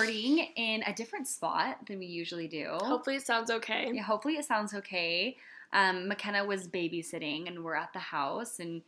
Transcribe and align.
recording 0.00 0.38
in 0.56 0.82
a 0.86 0.92
different 0.92 1.28
spot 1.28 1.78
than 1.86 1.98
we 1.98 2.06
usually 2.06 2.48
do. 2.48 2.78
Hopefully 2.82 3.16
it 3.16 3.26
sounds 3.26 3.50
okay. 3.50 3.90
Yeah, 3.92 4.02
hopefully 4.02 4.34
it 4.34 4.44
sounds 4.44 4.74
okay. 4.74 5.36
Um, 5.72 6.08
McKenna 6.08 6.44
was 6.44 6.66
babysitting, 6.66 7.46
and 7.46 7.62
we're 7.62 7.74
at 7.74 7.92
the 7.92 8.00
house, 8.00 8.58
and 8.58 8.82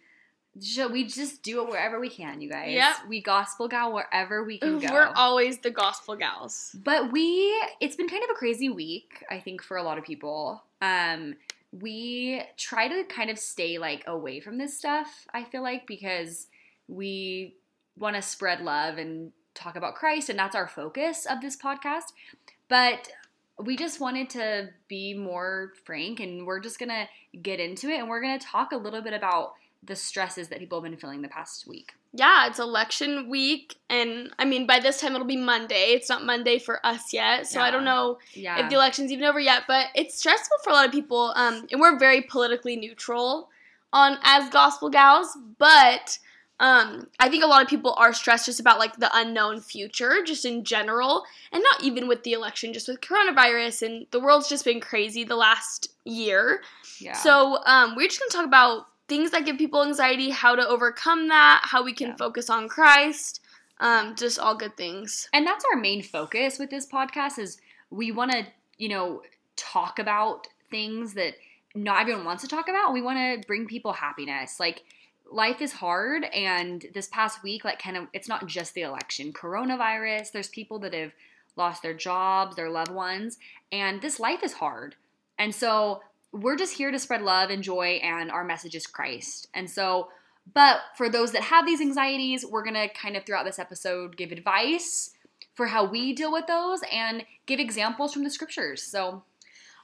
we 0.90 1.04
just 1.04 1.42
do 1.42 1.62
it 1.62 1.70
wherever 1.70 2.00
we 2.00 2.08
can, 2.08 2.40
you 2.40 2.50
guys. 2.50 2.72
Yep. 2.72 2.96
We 3.08 3.22
gospel 3.22 3.68
gal 3.68 3.92
wherever 3.92 4.44
we 4.44 4.58
can 4.58 4.78
go. 4.78 4.92
We're 4.92 5.12
always 5.14 5.58
the 5.58 5.70
gospel 5.70 6.16
gals. 6.16 6.74
But 6.84 7.12
we, 7.12 7.54
it's 7.80 7.96
been 7.96 8.08
kind 8.08 8.24
of 8.24 8.30
a 8.30 8.34
crazy 8.34 8.68
week, 8.68 9.24
I 9.30 9.38
think, 9.38 9.62
for 9.62 9.76
a 9.76 9.82
lot 9.82 9.98
of 9.98 10.04
people. 10.04 10.62
Um, 10.80 11.36
we 11.70 12.42
try 12.56 12.88
to 12.88 13.04
kind 13.04 13.30
of 13.30 13.38
stay 13.38 13.78
like 13.78 14.04
away 14.06 14.40
from 14.40 14.58
this 14.58 14.76
stuff, 14.76 15.26
I 15.32 15.44
feel 15.44 15.62
like, 15.62 15.86
because 15.86 16.48
we 16.88 17.54
want 17.96 18.16
to 18.16 18.22
spread 18.22 18.60
love 18.60 18.98
and 18.98 19.32
talk 19.54 19.76
about 19.76 19.94
Christ, 19.94 20.28
and 20.28 20.38
that's 20.38 20.56
our 20.56 20.68
focus 20.68 21.26
of 21.26 21.40
this 21.40 21.56
podcast. 21.56 22.12
But 22.68 23.08
we 23.58 23.76
just 23.76 24.00
wanted 24.00 24.30
to 24.30 24.70
be 24.88 25.14
more 25.14 25.72
frank, 25.84 26.20
and 26.20 26.46
we're 26.46 26.60
just 26.60 26.78
gonna 26.78 27.08
get 27.42 27.60
into 27.60 27.88
it, 27.88 27.98
and 27.98 28.08
we're 28.08 28.20
gonna 28.22 28.38
talk 28.38 28.72
a 28.72 28.76
little 28.76 29.02
bit 29.02 29.12
about 29.12 29.54
the 29.82 29.96
stresses 29.96 30.48
that 30.48 30.58
people 30.58 30.80
have 30.80 30.88
been 30.90 30.98
feeling 30.98 31.22
the 31.22 31.28
past 31.28 31.66
week. 31.66 31.92
Yeah, 32.14 32.46
it's 32.46 32.58
election 32.58 33.28
week, 33.30 33.76
and 33.88 34.32
I 34.38 34.44
mean, 34.44 34.66
by 34.66 34.80
this 34.80 35.00
time 35.00 35.14
it'll 35.14 35.26
be 35.26 35.36
Monday. 35.36 35.92
It's 35.92 36.08
not 36.08 36.24
Monday 36.24 36.58
for 36.58 36.84
us 36.86 37.12
yet, 37.12 37.46
so 37.46 37.60
I 37.60 37.70
don't 37.70 37.84
know 37.84 38.18
Yeah. 38.34 38.58
if 38.62 38.68
the 38.68 38.74
election's 38.76 39.10
even 39.10 39.24
over 39.24 39.40
yet. 39.40 39.64
But 39.66 39.86
it's 39.94 40.18
stressful 40.18 40.58
for 40.62 40.70
a 40.70 40.72
lot 40.74 40.86
of 40.86 40.92
people, 40.92 41.32
um, 41.36 41.66
and 41.72 41.80
we're 41.80 41.98
very 41.98 42.20
politically 42.22 42.76
neutral 42.76 43.48
on 43.94 44.18
as 44.22 44.48
gospel 44.50 44.90
gals. 44.90 45.36
But 45.58 46.18
um, 46.60 47.08
I 47.18 47.28
think 47.28 47.42
a 47.42 47.46
lot 47.48 47.62
of 47.62 47.68
people 47.68 47.94
are 47.98 48.12
stressed 48.12 48.46
just 48.46 48.60
about 48.60 48.78
like 48.78 48.96
the 48.96 49.10
unknown 49.14 49.60
future, 49.60 50.22
just 50.24 50.44
in 50.44 50.62
general, 50.64 51.24
and 51.50 51.62
not 51.62 51.82
even 51.82 52.06
with 52.06 52.22
the 52.22 52.32
election, 52.32 52.72
just 52.72 52.86
with 52.88 53.00
coronavirus 53.00 53.82
and 53.82 54.06
the 54.12 54.20
world's 54.20 54.48
just 54.48 54.64
been 54.64 54.80
crazy 54.80 55.24
the 55.24 55.34
last 55.36 55.88
year. 56.04 56.62
yeah. 57.00 57.14
So 57.14 57.58
um, 57.64 57.96
we're 57.96 58.06
just 58.06 58.20
gonna 58.20 58.30
talk 58.30 58.46
about 58.46 58.86
things 59.08 59.32
that 59.32 59.44
give 59.44 59.58
people 59.58 59.82
anxiety, 59.82 60.30
how 60.30 60.54
to 60.54 60.66
overcome 60.66 61.28
that, 61.28 61.62
how 61.64 61.82
we 61.82 61.92
can 61.92 62.08
Yeah. 62.10 62.16
focus 62.16 62.48
on 62.48 62.68
Christ, 62.68 63.40
um, 63.80 64.14
just 64.14 64.38
all 64.38 64.54
good 64.54 64.76
things. 64.76 65.28
and 65.32 65.44
that's 65.46 65.64
our 65.72 65.80
main 65.80 66.02
focus 66.02 66.58
with 66.60 66.70
this 66.70 66.86
podcast 66.86 67.38
is 67.38 67.58
we 67.90 68.12
want 68.12 68.30
to 68.30 68.46
you 68.78 68.88
know 68.88 69.22
talk 69.56 69.98
about 69.98 70.46
things 70.70 71.14
that 71.14 71.34
not 71.74 72.00
everyone 72.02 72.24
wants 72.24 72.42
to 72.42 72.48
talk 72.48 72.68
about 72.68 72.92
we 72.92 73.02
want 73.02 73.18
to 73.18 73.46
bring 73.46 73.66
people 73.66 73.92
happiness 73.92 74.58
like 74.60 74.82
life 75.34 75.60
is 75.60 75.72
hard 75.72 76.24
and 76.24 76.86
this 76.94 77.08
past 77.08 77.42
week 77.42 77.64
like 77.64 77.80
kind 77.80 77.96
of 77.96 78.06
it's 78.12 78.28
not 78.28 78.46
just 78.46 78.74
the 78.74 78.82
election 78.82 79.32
coronavirus 79.32 80.32
there's 80.32 80.48
people 80.48 80.78
that 80.78 80.94
have 80.94 81.12
lost 81.56 81.82
their 81.82 81.94
jobs 81.94 82.56
their 82.56 82.70
loved 82.70 82.90
ones 82.90 83.38
and 83.70 84.00
this 84.02 84.20
life 84.20 84.42
is 84.42 84.54
hard 84.54 84.94
and 85.38 85.54
so 85.54 86.00
we're 86.32 86.56
just 86.56 86.74
here 86.74 86.90
to 86.90 86.98
spread 86.98 87.22
love 87.22 87.50
and 87.50 87.62
joy 87.62 88.00
and 88.02 88.30
our 88.30 88.44
message 88.44 88.74
is 88.74 88.86
christ 88.86 89.48
and 89.54 89.68
so 89.68 90.08
but 90.54 90.80
for 90.96 91.08
those 91.08 91.32
that 91.32 91.42
have 91.42 91.66
these 91.66 91.80
anxieties 91.80 92.44
we're 92.44 92.64
to 92.64 92.88
kind 92.88 93.16
of 93.16 93.24
throughout 93.24 93.44
this 93.44 93.58
episode 93.58 94.16
give 94.16 94.32
advice 94.32 95.10
for 95.54 95.66
how 95.66 95.84
we 95.84 96.12
deal 96.12 96.32
with 96.32 96.46
those 96.46 96.80
and 96.90 97.24
give 97.46 97.60
examples 97.60 98.12
from 98.12 98.24
the 98.24 98.30
scriptures. 98.30 98.82
So, 98.82 99.22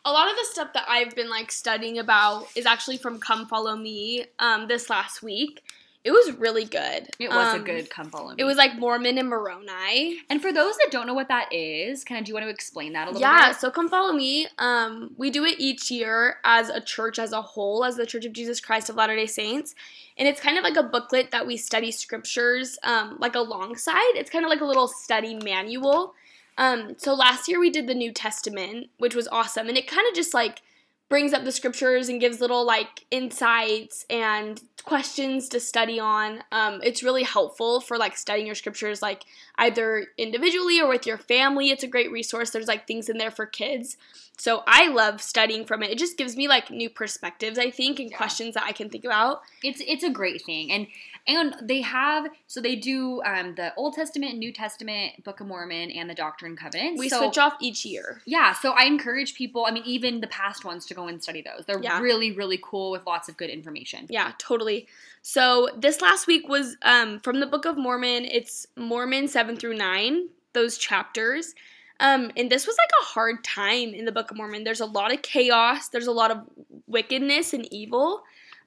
A 0.09 0.13
lot 0.13 0.31
of 0.31 0.37
the 0.39 0.45
stuff 0.45 0.73
that 0.73 0.87
I've 0.89 1.15
been 1.15 1.29
like 1.29 1.53
studying 1.53 1.99
about 1.99 2.47
is 2.57 2.65
actually 2.65 2.97
from 2.97 3.21
Come 3.21 3.47
Follow 3.47 3.77
Me 3.77 4.25
um, 4.39 4.67
this 4.67 4.89
last 4.89 5.23
week. 5.23 5.63
It 6.03 6.13
was 6.13 6.33
really 6.39 6.65
good. 6.65 7.11
it 7.19 7.29
was 7.29 7.53
a 7.55 7.59
Um, 7.59 7.65
good 7.65 7.91
come 7.91 8.09
follow 8.09 8.31
me. 8.31 8.37
It 8.39 8.45
was 8.45 8.57
like 8.57 8.79
Mormon 8.79 9.19
and 9.19 9.29
Moroni. 9.29 10.21
and 10.31 10.41
for 10.41 10.51
those 10.51 10.79
that 10.79 10.89
don't 10.91 11.07
know 11.07 11.13
what 11.13 11.29
that 11.29 11.53
is, 11.53 12.05
kind 12.05 12.19
of 12.19 12.25
do 12.25 12.31
you 12.31 12.35
want 12.35 12.47
to 12.47 12.51
explain 12.51 12.95
that 12.95 13.09
a 13.09 13.11
little 13.11 13.21
Yeah, 13.21 13.37
bit? 13.37 13.47
Yeah, 13.49 13.53
so 13.59 13.71
come 13.71 13.91
follow 13.91 14.13
me. 14.15 14.47
Um, 14.59 15.11
we 15.19 15.29
do 15.29 15.45
it 15.45 15.57
each 15.59 15.91
year 15.91 16.37
as 16.43 16.71
a 16.71 16.81
church 16.81 17.19
as 17.19 17.33
a 17.33 17.43
whole, 17.43 17.85
as 17.85 17.97
the 17.97 18.07
Church 18.07 18.25
of 18.25 18.33
Jesus 18.33 18.61
Christ 18.61 18.89
of 18.89 18.97
Latter 18.97 19.15
Day 19.17 19.27
Saints, 19.27 19.75
and 20.17 20.27
it's 20.27 20.41
kind 20.41 20.57
of 20.57 20.65
like 20.65 20.77
a 20.79 20.83
booklet 20.85 21.33
that 21.33 21.47
we 21.47 21.59
study 21.59 21.91
scriptures 21.93 22.79
um, 22.83 23.17
like 23.21 23.35
alongside. 23.35 24.15
It's 24.15 24.31
kind 24.31 24.47
of 24.47 24.49
like 24.49 24.63
a 24.63 24.65
little 24.67 24.89
study 24.89 25.35
manual. 25.35 26.15
Um, 26.59 26.97
so 26.99 27.15
last 27.15 27.49
year 27.49 27.59
we 27.59 27.71
did 27.71 27.87
the 27.87 27.95
New 27.95 28.13
Testament, 28.13 28.89
which 28.99 29.15
was 29.15 29.29
awesome, 29.29 29.69
and 29.69 29.79
it 29.79 29.87
kind 29.87 30.07
of 30.09 30.15
just 30.15 30.35
like 30.35 30.61
brings 31.09 31.33
up 31.33 31.45
the 31.45 31.53
scriptures 31.53 32.09
and 32.09 32.21
gives 32.21 32.41
little 32.41 32.67
like 32.67 33.07
insights 33.11 34.05
and 34.11 34.61
questions 34.85 35.49
to 35.49 35.61
study 35.61 35.99
on. 35.99 36.41
Um, 36.53 36.81
it's 36.83 37.03
really 37.03 37.23
helpful 37.23 37.81
for 37.81 37.97
like 37.97 38.17
studying 38.17 38.47
your 38.47 38.55
scriptures, 38.55 39.01
like 39.01 39.25
either 39.59 40.07
individually 40.17 40.81
or 40.81 40.89
with 40.89 41.07
your 41.07 41.19
family. 41.19 41.71
It's 41.71 41.83
a 41.83 41.89
great 41.89 42.11
resource. 42.11 42.51
There's 42.51 42.69
like 42.69 42.87
things 42.87 43.09
in 43.09 43.19
there 43.19 43.31
for 43.31 43.45
kids. 43.45 43.97
So 44.37 44.63
I 44.69 44.87
love 44.89 45.21
studying 45.21 45.65
from 45.67 45.83
it. 45.83 45.91
It 45.91 45.99
just 45.99 46.17
gives 46.17 46.37
me 46.37 46.47
like 46.47 46.71
new 46.71 46.89
perspectives, 46.89 47.59
I 47.59 47.71
think, 47.73 47.99
and 47.99 48.09
Yeah. 48.11 48.17
questions 48.17 48.55
that 48.55 48.63
I 48.65 48.73
can 48.73 48.89
think 48.89 49.05
about. 49.05 49.43
it's 49.65 49.83
it's 49.87 50.05
a 50.05 50.11
great 50.11 50.43
thing, 50.43 50.71
and 50.71 50.87
and 51.27 51.57
they 51.61 51.83
have 51.83 52.27
so 52.47 52.61
they 52.61 52.77
do 52.77 53.21
um, 53.25 53.57
the 53.57 53.75
Old 53.75 53.95
Testament, 53.95 54.39
New 54.39 54.53
Testament, 54.53 55.25
Book 55.25 55.41
of 55.41 55.49
Mormon, 55.49 55.91
and 55.91 56.09
the 56.09 56.15
Doctrine 56.15 56.53
and 56.53 56.59
Covenants. 56.59 56.99
We 57.01 57.09
so, 57.09 57.19
switch 57.19 57.37
off 57.37 57.55
each 57.61 57.85
year. 57.85 58.23
Yeah, 58.27 58.53
so 58.55 58.71
I 58.73 58.85
encourage 58.85 59.35
people. 59.35 59.67
I 59.67 59.73
mean, 59.73 59.83
even 59.85 60.21
the 60.21 60.29
past 60.29 60.65
ones 60.65 60.87
to 60.87 60.95
go 60.95 61.09
and 61.09 61.21
study 61.21 61.43
those. 61.43 61.67
They're 61.67 61.83
Yeah. 61.83 62.01
really 62.01 62.31
really 62.31 62.61
cool 62.63 62.93
with 62.93 63.05
lots 63.07 63.29
of 63.29 63.37
good 63.37 63.51
information. 63.51 64.07
Yeah, 64.09 64.33
totally. 64.39 64.87
So 65.21 65.69
this 65.77 66.01
last 66.01 66.27
week 66.29 66.49
was 66.49 66.77
um, 66.83 67.19
from 67.19 67.41
the 67.41 67.47
Book 67.47 67.65
of 67.67 67.77
Mormon. 67.77 68.25
It's 68.25 68.67
Mormon 68.77 69.27
7 69.49 69.59
through 69.59 69.77
9, 69.77 70.29
those 70.53 70.77
chapters. 70.77 71.55
Um, 72.01 72.31
and 72.37 72.51
this 72.51 72.67
was 72.67 72.77
like 72.77 72.91
a 73.01 73.05
hard 73.07 73.43
time 73.43 73.95
in 73.95 74.05
the 74.05 74.13
Book 74.13 74.31
of 74.31 74.37
Mormon. 74.37 74.65
There's 74.65 74.81
a 74.81 74.87
lot 74.87 75.13
of 75.13 75.23
chaos, 75.23 75.89
there's 75.89 76.07
a 76.07 76.13
lot 76.13 76.31
of 76.31 76.43
wickedness 76.87 77.55
and 77.55 77.67
evil. 77.73 78.23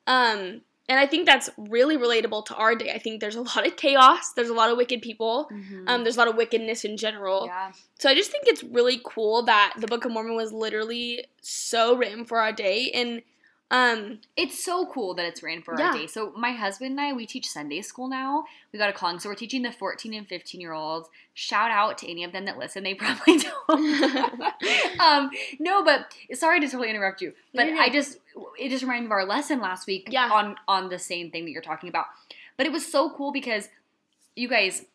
Um, 0.08 0.62
and 0.90 1.00
I 1.00 1.06
think 1.06 1.25
that's 1.25 1.50
really 1.58 1.97
relatable 1.97 2.46
to 2.47 2.56
our 2.56 2.75
day. 2.75 2.92
I 2.92 2.97
think 2.97 3.22
there's 3.22 3.36
a 3.36 3.42
lot 3.42 3.66
of 3.66 3.78
chaos, 3.78 4.34
there's 4.34 4.50
a 4.50 4.53
lot 4.53 4.72
of 4.72 4.78
wicked 4.78 5.02
people, 5.02 5.50
um, 5.88 6.03
there's 6.03 6.18
a 6.18 6.19
lot 6.19 6.28
of 6.28 6.36
wickedness 6.36 6.84
in 6.84 6.98
general. 6.98 7.46
yeah. 7.46 7.72
So 8.00 8.09
I 8.09 8.16
just 8.16 8.31
think 8.31 8.48
it's 8.48 8.63
really 8.63 9.00
cool 9.06 9.44
that 9.44 9.75
the 9.78 9.88
Book 9.88 10.03
of 10.03 10.12
Mormon 10.12 10.36
was 10.36 10.52
literally 10.52 11.25
so 11.42 11.96
written 11.96 12.25
for 12.25 12.40
our 12.40 12.52
day. 12.52 12.92
And 12.94 13.22
um, 13.72 14.20
It's 14.38 14.64
so 14.64 14.86
cool 14.86 15.14
that 15.16 15.26
it's 15.26 15.42
ran 15.42 15.62
for 15.64 15.76
Yeah. 15.80 15.88
our 15.88 15.94
day. 15.94 16.06
So 16.08 16.32
my 16.38 16.52
husband 16.52 16.92
and 16.92 17.02
I, 17.02 17.14
we 17.14 17.26
teach 17.26 17.48
Sunday 17.48 17.82
school 17.82 18.08
now. 18.08 18.44
We 18.72 18.78
got 18.78 18.90
a 18.90 18.94
calling, 18.94 19.18
so 19.20 19.30
we're 19.30 19.36
teaching 19.36 19.64
the 19.64 19.72
14 19.72 20.14
and 20.14 20.28
15 20.28 20.62
year 20.62 20.74
olds. 20.74 21.09
Shout 21.34 21.72
out 21.72 21.98
to 22.00 22.10
any 22.12 22.24
of 22.24 22.31
them 22.34 22.46
that 22.46 22.58
listen. 22.60 22.84
They 22.84 22.94
probably 23.04 23.40
don't. 23.40 24.42
um, 25.00 25.31
no, 25.60 25.84
but 25.84 26.14
sorry 26.34 26.60
to 26.60 26.68
totally 26.68 26.90
interrupt 26.90 27.22
you. 27.22 27.34
But 27.56 27.68
You're 27.68 27.80
I 27.81 27.90
just 27.90 28.18
it 28.60 28.70
just 28.70 28.84
reminded 28.84 29.02
me 29.02 29.06
of 29.08 29.12
our 29.14 29.26
lesson 29.26 29.60
last 29.60 29.88
week 29.88 30.08
Yeah. 30.12 30.30
on 30.31 30.56
on 30.68 30.90
the 30.90 31.00
same 31.00 31.31
thing 31.31 31.46
that 31.46 31.52
you're 31.52 31.62
talking 31.62 31.90
about. 31.90 32.06
But 32.58 32.66
it 32.68 32.72
was 32.72 32.90
so 32.90 33.10
cool 33.10 33.31
because 33.31 33.70
you 34.36 34.48
guys, 34.48 34.86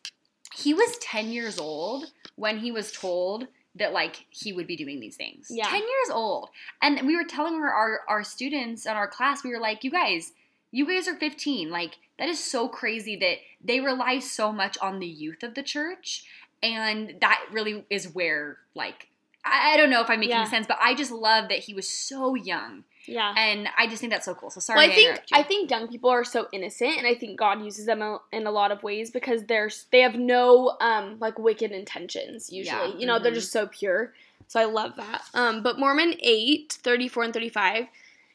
he 0.55 0.73
was 0.73 0.97
10 0.99 1.29
years 1.29 1.59
old 1.59 2.05
when 2.35 2.59
he 2.59 2.71
was 2.71 2.91
told 2.91 3.47
that 3.79 3.93
like 3.93 4.25
he 4.29 4.53
would 4.53 4.67
be 4.67 4.75
doing 4.75 4.99
these 4.99 5.15
things. 5.15 5.47
Yeah. 5.49 5.67
10 5.69 5.79
years 5.79 6.09
old. 6.11 6.49
And 6.81 7.05
we 7.07 7.15
were 7.15 7.23
telling 7.23 7.55
our, 7.55 7.71
our 7.71 7.99
our 8.09 8.23
students 8.23 8.85
in 8.85 8.93
our 8.93 9.07
class, 9.07 9.43
we 9.43 9.51
were 9.51 9.59
like, 9.59 9.83
you 9.83 9.91
guys, 9.91 10.31
you 10.71 10.85
guys 10.87 11.07
are 11.07 11.15
15. 11.15 11.69
Like 11.69 11.97
that 12.19 12.29
is 12.29 12.43
so 12.43 12.67
crazy 12.67 13.15
that 13.17 13.37
they 13.63 13.79
rely 13.79 14.19
so 14.19 14.51
much 14.51 14.77
on 14.79 14.99
the 14.99 15.07
youth 15.07 15.43
of 15.43 15.53
the 15.55 15.63
church. 15.63 16.23
And 16.63 17.15
that 17.21 17.39
really 17.51 17.85
is 17.89 18.13
where 18.13 18.57
like 18.75 19.07
I, 19.45 19.73
I 19.73 19.77
don't 19.77 19.89
know 19.89 20.01
if 20.01 20.09
I'm 20.09 20.19
making 20.19 20.35
Yeah. 20.35 20.45
sense, 20.45 20.67
but 20.67 20.77
I 20.81 20.95
just 20.95 21.11
love 21.11 21.49
that 21.49 21.59
he 21.59 21.73
was 21.73 21.87
so 21.89 22.35
young. 22.35 22.83
Yeah. 23.07 23.33
And 23.37 23.67
I 23.77 23.87
just 23.87 24.01
think 24.01 24.11
that's 24.11 24.25
so 24.25 24.35
cool. 24.35 24.49
So 24.49 24.59
sorry 24.59 24.79
Well, 24.79 24.91
I 24.91 24.93
think 24.93 25.21
you. 25.31 25.37
I 25.37 25.43
think 25.43 25.71
young 25.71 25.87
people 25.87 26.09
are 26.09 26.23
so 26.23 26.47
innocent, 26.51 26.97
and 26.97 27.07
I 27.07 27.15
think 27.15 27.39
God 27.39 27.63
uses 27.63 27.85
them 27.85 28.19
in 28.31 28.45
a 28.45 28.51
lot 28.51 28.71
of 28.71 28.83
ways 28.83 29.09
because 29.11 29.45
they're 29.45 29.71
they 29.91 30.01
have 30.01 30.15
no 30.15 30.77
um 30.81 31.17
like 31.19 31.39
wicked 31.39 31.71
intentions 31.71 32.51
usually. 32.51 32.91
Yeah, 32.91 32.97
You 32.97 33.05
know, 33.07 33.19
they're 33.19 33.31
mhm. 33.31 33.35
just 33.35 33.51
so 33.51 33.67
pure. 33.67 34.13
So 34.47 34.59
I 34.59 34.65
love 34.65 34.95
that. 34.97 35.23
Um, 35.33 35.61
but 35.61 35.77
Mormon 35.77 36.13
8, 36.21 36.77
34 36.81 37.23
and 37.23 37.33
35, 37.33 37.87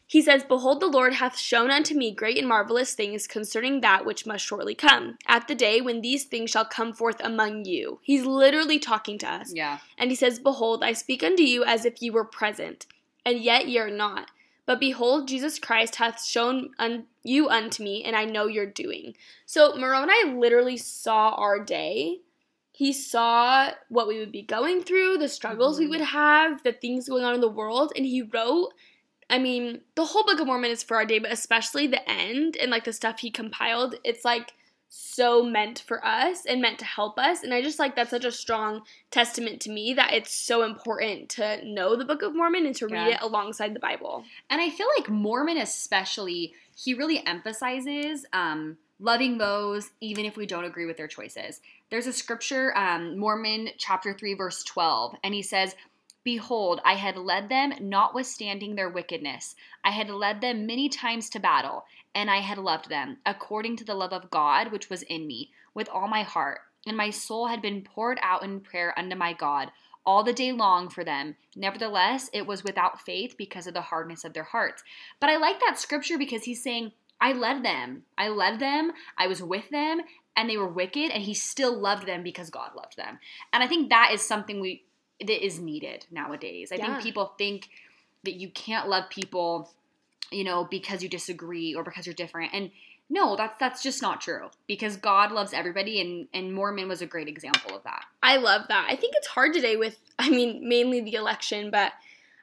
he 0.06 0.20
says, 0.20 0.44
Behold, 0.44 0.80
the 0.80 0.88
Lord 0.88 1.14
hath 1.14 1.38
shown 1.38 1.70
unto 1.70 1.94
me 1.96 2.10
great 2.14 2.36
and 2.36 2.46
marvelous 2.46 2.92
things 2.92 3.26
concerning 3.26 3.80
that 3.80 4.04
which 4.04 4.26
must 4.26 4.44
shortly 4.44 4.74
come, 4.74 5.16
at 5.26 5.48
the 5.48 5.54
day 5.54 5.80
when 5.80 6.02
these 6.02 6.24
things 6.24 6.50
shall 6.50 6.66
come 6.66 6.92
forth 6.92 7.18
among 7.24 7.64
you. 7.64 7.98
He's 8.02 8.26
literally 8.26 8.78
talking 8.78 9.16
to 9.20 9.26
us. 9.26 9.54
yeah. 9.54 9.78
And 9.96 10.10
he 10.10 10.16
says, 10.16 10.38
Behold, 10.38 10.84
I 10.84 10.92
speak 10.92 11.22
unto 11.22 11.42
you 11.42 11.64
as 11.64 11.86
if 11.86 12.02
ye 12.02 12.10
were 12.10 12.26
present, 12.26 12.84
and 13.24 13.38
yet 13.38 13.68
ye 13.68 13.78
are 13.78 13.90
not. 13.90 14.30
But 14.64 14.80
behold, 14.80 15.28
Jesus 15.28 15.58
Christ 15.58 15.96
hath 15.96 16.24
shown 16.24 16.70
un- 16.78 17.06
you 17.24 17.48
unto 17.48 17.82
me, 17.82 18.04
and 18.04 18.14
I 18.14 18.24
know 18.24 18.46
your 18.46 18.66
doing. 18.66 19.16
So 19.44 19.74
Moroni 19.76 20.32
literally 20.32 20.76
saw 20.76 21.30
our 21.30 21.62
day. 21.64 22.20
He 22.70 22.92
saw 22.92 23.70
what 23.88 24.08
we 24.08 24.18
would 24.18 24.32
be 24.32 24.42
going 24.42 24.82
through, 24.82 25.18
the 25.18 25.28
struggles 25.28 25.78
we 25.78 25.86
Mhm. 25.86 25.90
would 25.90 26.00
have, 26.00 26.62
the 26.62 26.72
things 26.72 27.08
going 27.08 27.24
on 27.24 27.34
in 27.34 27.40
the 27.40 27.48
world, 27.48 27.92
and 27.96 28.06
he 28.06 28.22
wrote. 28.22 28.72
I 29.30 29.38
mean, 29.38 29.80
the 29.94 30.04
whole 30.04 30.24
Book 30.24 30.40
of 30.40 30.46
Mormon 30.46 30.70
is 30.70 30.82
for 30.82 30.96
our 30.96 31.06
day, 31.06 31.18
but 31.18 31.32
especially 31.32 31.86
the 31.86 32.06
end 32.08 32.56
and 32.56 32.70
like 32.70 32.84
the 32.84 32.92
stuff 32.92 33.20
he 33.20 33.30
compiled. 33.30 33.94
It's 34.04 34.24
like 34.26 34.52
so 34.94 35.42
meant 35.42 35.78
for 35.86 36.04
us 36.04 36.44
and 36.44 36.60
meant 36.60 36.78
to 36.78 36.84
help 36.84 37.18
us. 37.18 37.42
And 37.42 37.54
I 37.54 37.62
just 37.62 37.78
like 37.78 37.96
that's 37.96 38.10
such 38.10 38.26
a 38.26 38.30
strong 38.30 38.82
testament 39.10 39.62
to 39.62 39.70
me 39.70 39.94
that 39.94 40.12
it's 40.12 40.34
so 40.34 40.64
important 40.64 41.30
to 41.30 41.64
know 41.64 41.96
the 41.96 42.04
Book 42.04 42.20
of 42.20 42.34
Mormon 42.34 42.66
and 42.66 42.76
to 42.76 42.86
read 42.86 43.06
Yeah. 43.08 43.14
it 43.14 43.22
alongside 43.22 43.74
the 43.74 43.80
Bible. 43.80 44.22
And 44.50 44.60
I 44.60 44.68
feel 44.68 44.86
like 44.98 45.08
Mormon, 45.08 45.56
especially, 45.56 46.52
he 46.76 46.92
really 46.92 47.26
emphasizes 47.26 48.26
um, 48.34 48.76
loving 49.00 49.38
those 49.38 49.92
even 50.02 50.26
if 50.26 50.36
we 50.36 50.44
don't 50.44 50.64
agree 50.64 50.84
with 50.84 50.98
their 50.98 51.08
choices. 51.08 51.62
There's 51.88 52.06
a 52.06 52.12
scripture, 52.12 52.76
um, 52.76 53.18
Mormon 53.18 53.70
chapter 53.78 54.12
3, 54.12 54.34
verse 54.34 54.62
12, 54.62 55.16
and 55.24 55.32
he 55.32 55.42
says, 55.42 55.74
Behold, 56.24 56.80
I 56.84 56.94
had 56.94 57.16
led 57.16 57.48
them 57.48 57.72
notwithstanding 57.80 58.74
their 58.74 58.88
wickedness. 58.88 59.56
I 59.82 59.90
had 59.90 60.08
led 60.08 60.40
them 60.40 60.66
many 60.66 60.88
times 60.88 61.28
to 61.30 61.40
battle, 61.40 61.84
and 62.14 62.30
I 62.30 62.38
had 62.38 62.58
loved 62.58 62.88
them, 62.88 63.18
according 63.26 63.76
to 63.78 63.84
the 63.84 63.94
love 63.94 64.12
of 64.12 64.30
God 64.30 64.70
which 64.70 64.88
was 64.88 65.02
in 65.02 65.26
me, 65.26 65.50
with 65.74 65.88
all 65.88 66.06
my 66.06 66.22
heart. 66.22 66.60
And 66.86 66.96
my 66.96 67.10
soul 67.10 67.46
had 67.46 67.62
been 67.62 67.82
poured 67.82 68.18
out 68.22 68.42
in 68.44 68.60
prayer 68.60 68.96
unto 68.96 69.16
my 69.16 69.32
God 69.32 69.72
all 70.04 70.22
the 70.22 70.32
day 70.32 70.52
long 70.52 70.88
for 70.88 71.04
them. 71.04 71.36
Nevertheless, 71.54 72.28
it 72.32 72.46
was 72.46 72.64
without 72.64 73.00
faith 73.00 73.36
because 73.36 73.66
of 73.66 73.74
the 73.74 73.80
hardness 73.80 74.24
of 74.24 74.32
their 74.32 74.42
hearts. 74.44 74.82
But 75.20 75.30
I 75.30 75.36
like 75.36 75.60
that 75.60 75.78
scripture 75.78 76.18
because 76.18 76.44
he's 76.44 76.62
saying, 76.62 76.92
I 77.20 77.32
led 77.32 77.64
them. 77.64 78.02
I 78.18 78.28
led 78.28 78.58
them. 78.58 78.92
I 79.16 79.28
was 79.28 79.42
with 79.42 79.70
them, 79.70 80.00
and 80.36 80.50
they 80.50 80.56
were 80.56 80.68
wicked, 80.68 81.10
and 81.12 81.22
he 81.22 81.34
still 81.34 81.76
loved 81.78 82.06
them 82.06 82.24
because 82.24 82.50
God 82.50 82.70
loved 82.76 82.96
them. 82.96 83.18
And 83.52 83.62
I 83.62 83.68
think 83.68 83.90
that 83.90 84.10
is 84.12 84.22
something 84.22 84.60
we 84.60 84.84
that 85.20 85.44
is 85.44 85.58
needed 85.58 86.06
nowadays. 86.10 86.72
I 86.72 86.76
Yeah. 86.76 86.86
think 86.94 87.02
people 87.02 87.34
think 87.38 87.68
that 88.24 88.34
you 88.34 88.48
can't 88.48 88.88
love 88.88 89.08
people, 89.10 89.70
you 90.30 90.44
know, 90.44 90.64
because 90.64 91.02
you 91.02 91.08
disagree 91.08 91.74
or 91.74 91.82
because 91.82 92.06
you're 92.06 92.14
different. 92.14 92.52
And 92.54 92.70
no, 93.10 93.36
that's 93.36 93.58
that's 93.58 93.82
just 93.82 94.00
not 94.00 94.20
true. 94.20 94.50
Because 94.66 94.96
God 94.96 95.32
loves 95.32 95.52
everybody 95.52 96.00
and 96.00 96.28
and 96.32 96.54
Mormon 96.54 96.88
was 96.88 97.02
a 97.02 97.06
great 97.06 97.28
example 97.28 97.76
of 97.76 97.82
that. 97.84 98.04
I 98.22 98.36
love 98.36 98.68
that. 98.68 98.86
I 98.88 98.96
think 98.96 99.14
it's 99.16 99.28
hard 99.28 99.52
today 99.52 99.76
with, 99.76 99.98
I 100.18 100.30
mean, 100.30 100.66
mainly 100.68 101.00
the 101.00 101.14
election, 101.14 101.70
but 101.70 101.92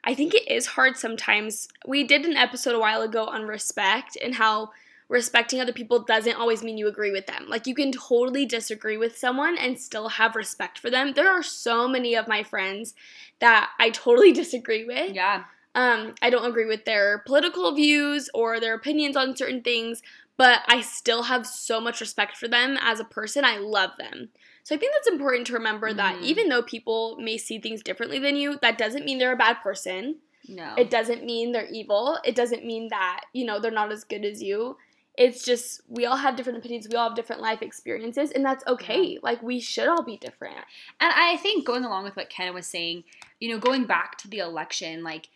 I 0.04 0.14
think 0.14 0.34
it 0.34 0.48
is 0.50 0.66
hard 0.66 0.96
sometimes. 0.96 1.68
We 1.86 2.04
did 2.04 2.24
an 2.24 2.36
episode 2.36 2.74
a 2.74 2.78
while 2.78 3.02
ago 3.02 3.26
on 3.26 3.42
respect 3.46 4.16
and 4.22 4.34
how 4.36 4.70
respecting 5.10 5.60
other 5.60 5.72
people 5.72 5.98
doesn't 5.98 6.36
always 6.36 6.62
mean 6.62 6.78
you 6.78 6.86
agree 6.86 7.10
with 7.10 7.26
them. 7.26 7.46
Like, 7.48 7.66
you 7.66 7.74
can 7.74 7.90
totally 7.90 8.46
disagree 8.46 8.96
with 8.96 9.18
someone 9.18 9.58
and 9.58 9.78
still 9.78 10.08
have 10.08 10.36
respect 10.36 10.78
for 10.78 10.88
them. 10.88 11.12
There 11.14 11.28
are 11.28 11.42
so 11.42 11.88
many 11.88 12.14
of 12.14 12.28
my 12.28 12.44
friends 12.44 12.94
that 13.40 13.70
I 13.78 13.90
totally 13.90 14.32
disagree 14.42 14.84
with. 14.84 15.12
Yeah. 15.12 15.44
Um, 15.74 16.14
I 16.22 16.30
don't 16.30 16.46
agree 16.48 16.64
with 16.66 16.84
their 16.84 17.18
political 17.26 17.74
views 17.74 18.30
or 18.32 18.60
their 18.60 18.74
opinions 18.74 19.16
on 19.16 19.36
certain 19.36 19.62
things, 19.62 20.00
but 20.36 20.60
I 20.68 20.80
still 20.80 21.24
have 21.24 21.46
so 21.46 21.80
much 21.80 22.00
respect 22.00 22.36
for 22.36 22.46
them 22.48 22.78
as 22.80 23.00
a 23.00 23.04
person. 23.04 23.44
I 23.44 23.58
love 23.58 23.90
them. 23.98 24.28
So 24.62 24.74
I 24.76 24.78
think 24.78 24.92
that's 24.92 25.08
important 25.08 25.46
to 25.48 25.54
remember 25.54 25.92
that 25.92 26.16
Mhm. 26.16 26.22
even 26.22 26.48
though 26.48 26.62
people 26.62 27.16
may 27.18 27.36
see 27.36 27.58
things 27.58 27.82
differently 27.82 28.20
than 28.20 28.36
you, 28.36 28.58
that 28.62 28.78
doesn't 28.78 29.04
mean 29.04 29.18
they're 29.18 29.32
a 29.32 29.36
bad 29.36 29.60
person. 29.62 30.18
No. 30.48 30.74
It 30.76 30.90
doesn't 30.90 31.24
mean 31.24 31.50
they're 31.52 31.68
evil. 31.70 32.18
It 32.24 32.34
doesn't 32.34 32.64
mean 32.64 32.88
that, 32.88 33.22
you 33.32 33.44
know, 33.44 33.58
they're 33.58 33.70
not 33.70 33.92
as 33.92 34.04
good 34.04 34.24
as 34.24 34.42
you. 34.42 34.76
It's 35.20 35.44
just 35.44 35.82
we 35.86 36.06
all 36.06 36.16
have 36.16 36.34
different 36.34 36.56
opinions, 36.60 36.88
we 36.88 36.96
all 36.96 37.10
have 37.10 37.14
different 37.14 37.42
life 37.42 37.60
experiences, 37.60 38.30
and 38.30 38.42
that's 38.42 38.66
okay. 38.66 39.18
Like 39.22 39.42
we 39.42 39.60
should 39.60 39.86
all 39.86 40.02
be 40.02 40.16
different. 40.16 40.56
And 40.98 41.12
I 41.14 41.36
think 41.36 41.66
going 41.66 41.84
along 41.84 42.04
with 42.04 42.16
what 42.16 42.30
Kenna 42.30 42.54
was 42.54 42.66
saying, 42.66 43.04
you 43.38 43.50
know, 43.50 43.58
going 43.58 43.84
back 43.84 44.16
to 44.18 44.28
the 44.28 44.38
election, 44.38 45.04
like, 45.04 45.28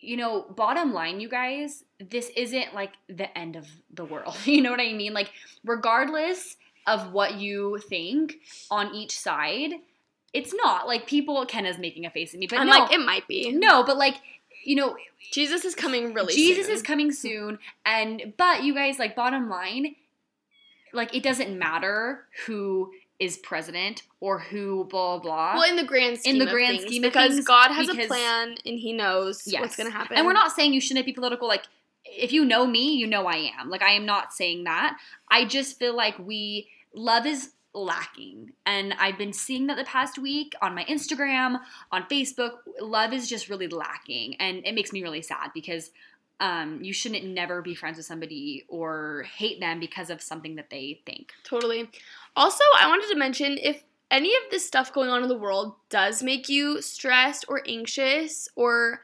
you 0.00 0.16
know, 0.16 0.42
bottom 0.42 0.92
line, 0.92 1.20
you 1.20 1.28
guys, 1.28 1.84
this 2.00 2.32
isn't 2.36 2.74
like 2.74 2.94
the 3.08 3.38
end 3.38 3.54
of 3.54 3.68
the 3.92 4.04
world. 4.04 4.36
You 4.46 4.60
know 4.62 4.72
what 4.72 4.80
I 4.80 4.92
mean? 4.92 5.14
Like, 5.14 5.30
regardless 5.64 6.56
of 6.88 7.12
what 7.12 7.36
you 7.36 7.78
think 7.88 8.38
on 8.68 8.92
each 8.96 9.16
side, 9.16 9.74
it's 10.32 10.52
not 10.52 10.88
like 10.88 11.06
people. 11.06 11.46
Kenna's 11.46 11.78
making 11.78 12.04
a 12.04 12.10
face 12.10 12.34
at 12.34 12.40
me, 12.40 12.48
but 12.48 12.58
I'm 12.58 12.66
no, 12.66 12.78
like, 12.80 12.92
it 12.92 12.98
might 12.98 13.28
be. 13.28 13.52
no, 13.52 13.84
but 13.84 13.96
like, 13.96 14.16
you 14.64 14.76
know, 14.76 14.96
Jesus 15.32 15.64
is 15.64 15.74
coming 15.74 16.14
really 16.14 16.34
Jesus 16.34 16.66
soon. 16.66 16.74
is 16.74 16.82
coming 16.82 17.12
soon, 17.12 17.58
and 17.84 18.32
but 18.36 18.62
you 18.64 18.74
guys, 18.74 18.98
like, 18.98 19.14
bottom 19.16 19.48
line, 19.48 19.96
like, 20.92 21.14
it 21.14 21.22
doesn't 21.22 21.58
matter 21.58 22.24
who 22.46 22.92
is 23.20 23.36
president 23.38 24.02
or 24.20 24.38
who 24.40 24.84
blah 24.90 25.18
blah. 25.18 25.52
blah. 25.52 25.60
Well, 25.60 25.70
in 25.70 25.76
the 25.76 25.84
grand 25.84 26.18
scheme 26.18 26.34
In 26.34 26.38
the 26.40 26.46
of 26.46 26.50
grand 26.52 26.78
things, 26.78 26.90
scheme 26.90 27.04
of 27.04 27.12
because 27.12 27.34
things, 27.34 27.44
God 27.46 27.70
has 27.70 27.86
because- 27.86 28.04
a 28.06 28.08
plan 28.08 28.56
and 28.66 28.78
He 28.78 28.92
knows 28.92 29.42
Yes. 29.46 29.60
what's 29.60 29.76
going 29.76 29.90
to 29.90 29.96
happen. 29.96 30.16
And 30.16 30.26
we're 30.26 30.32
not 30.32 30.52
saying 30.52 30.72
you 30.74 30.80
shouldn't 30.80 31.06
be 31.06 31.12
political. 31.12 31.46
Like, 31.48 31.64
if 32.04 32.32
you 32.32 32.44
know 32.44 32.66
me, 32.66 32.94
you 32.94 33.06
know 33.06 33.26
I 33.26 33.50
am. 33.58 33.70
Like, 33.70 33.82
I 33.82 33.92
am 33.92 34.04
not 34.04 34.32
saying 34.34 34.64
that. 34.64 34.98
I 35.30 35.44
just 35.46 35.78
feel 35.78 35.94
like 35.96 36.18
we, 36.18 36.68
love 36.94 37.24
is 37.26 37.50
lacking. 37.74 38.52
And 38.66 38.94
I've 38.94 39.18
been 39.18 39.32
seeing 39.32 39.66
that 39.66 39.76
the 39.76 39.84
past 39.84 40.18
week 40.18 40.54
on 40.62 40.74
my 40.74 40.84
Instagram, 40.84 41.60
on 41.90 42.04
Facebook. 42.04 42.58
Love 42.80 43.12
is 43.12 43.28
just 43.28 43.48
really 43.48 43.68
lacking. 43.68 44.36
And 44.36 44.64
it 44.64 44.74
makes 44.74 44.92
me 44.92 45.02
really 45.02 45.22
sad 45.22 45.50
because 45.52 45.90
um, 46.40 46.82
you 46.82 46.92
shouldn't 46.92 47.24
never 47.24 47.62
be 47.62 47.74
friends 47.74 47.96
with 47.96 48.06
somebody 48.06 48.64
or 48.68 49.24
hate 49.36 49.60
them 49.60 49.80
because 49.80 50.10
of 50.10 50.20
something 50.22 50.56
that 50.56 50.70
they 50.70 51.00
think. 51.06 51.32
totally. 51.44 51.88
Also, 52.36 52.64
I 52.78 52.88
wanted 52.88 53.08
to 53.10 53.16
mention 53.16 53.58
if 53.62 53.84
any 54.10 54.34
of 54.34 54.42
this 54.50 54.66
stuff 54.66 54.92
going 54.92 55.08
on 55.10 55.22
in 55.22 55.28
the 55.28 55.36
world 55.36 55.74
does 55.88 56.22
make 56.22 56.48
you 56.48 56.80
stressed 56.82 57.44
or 57.48 57.62
anxious 57.66 58.48
or 58.56 59.00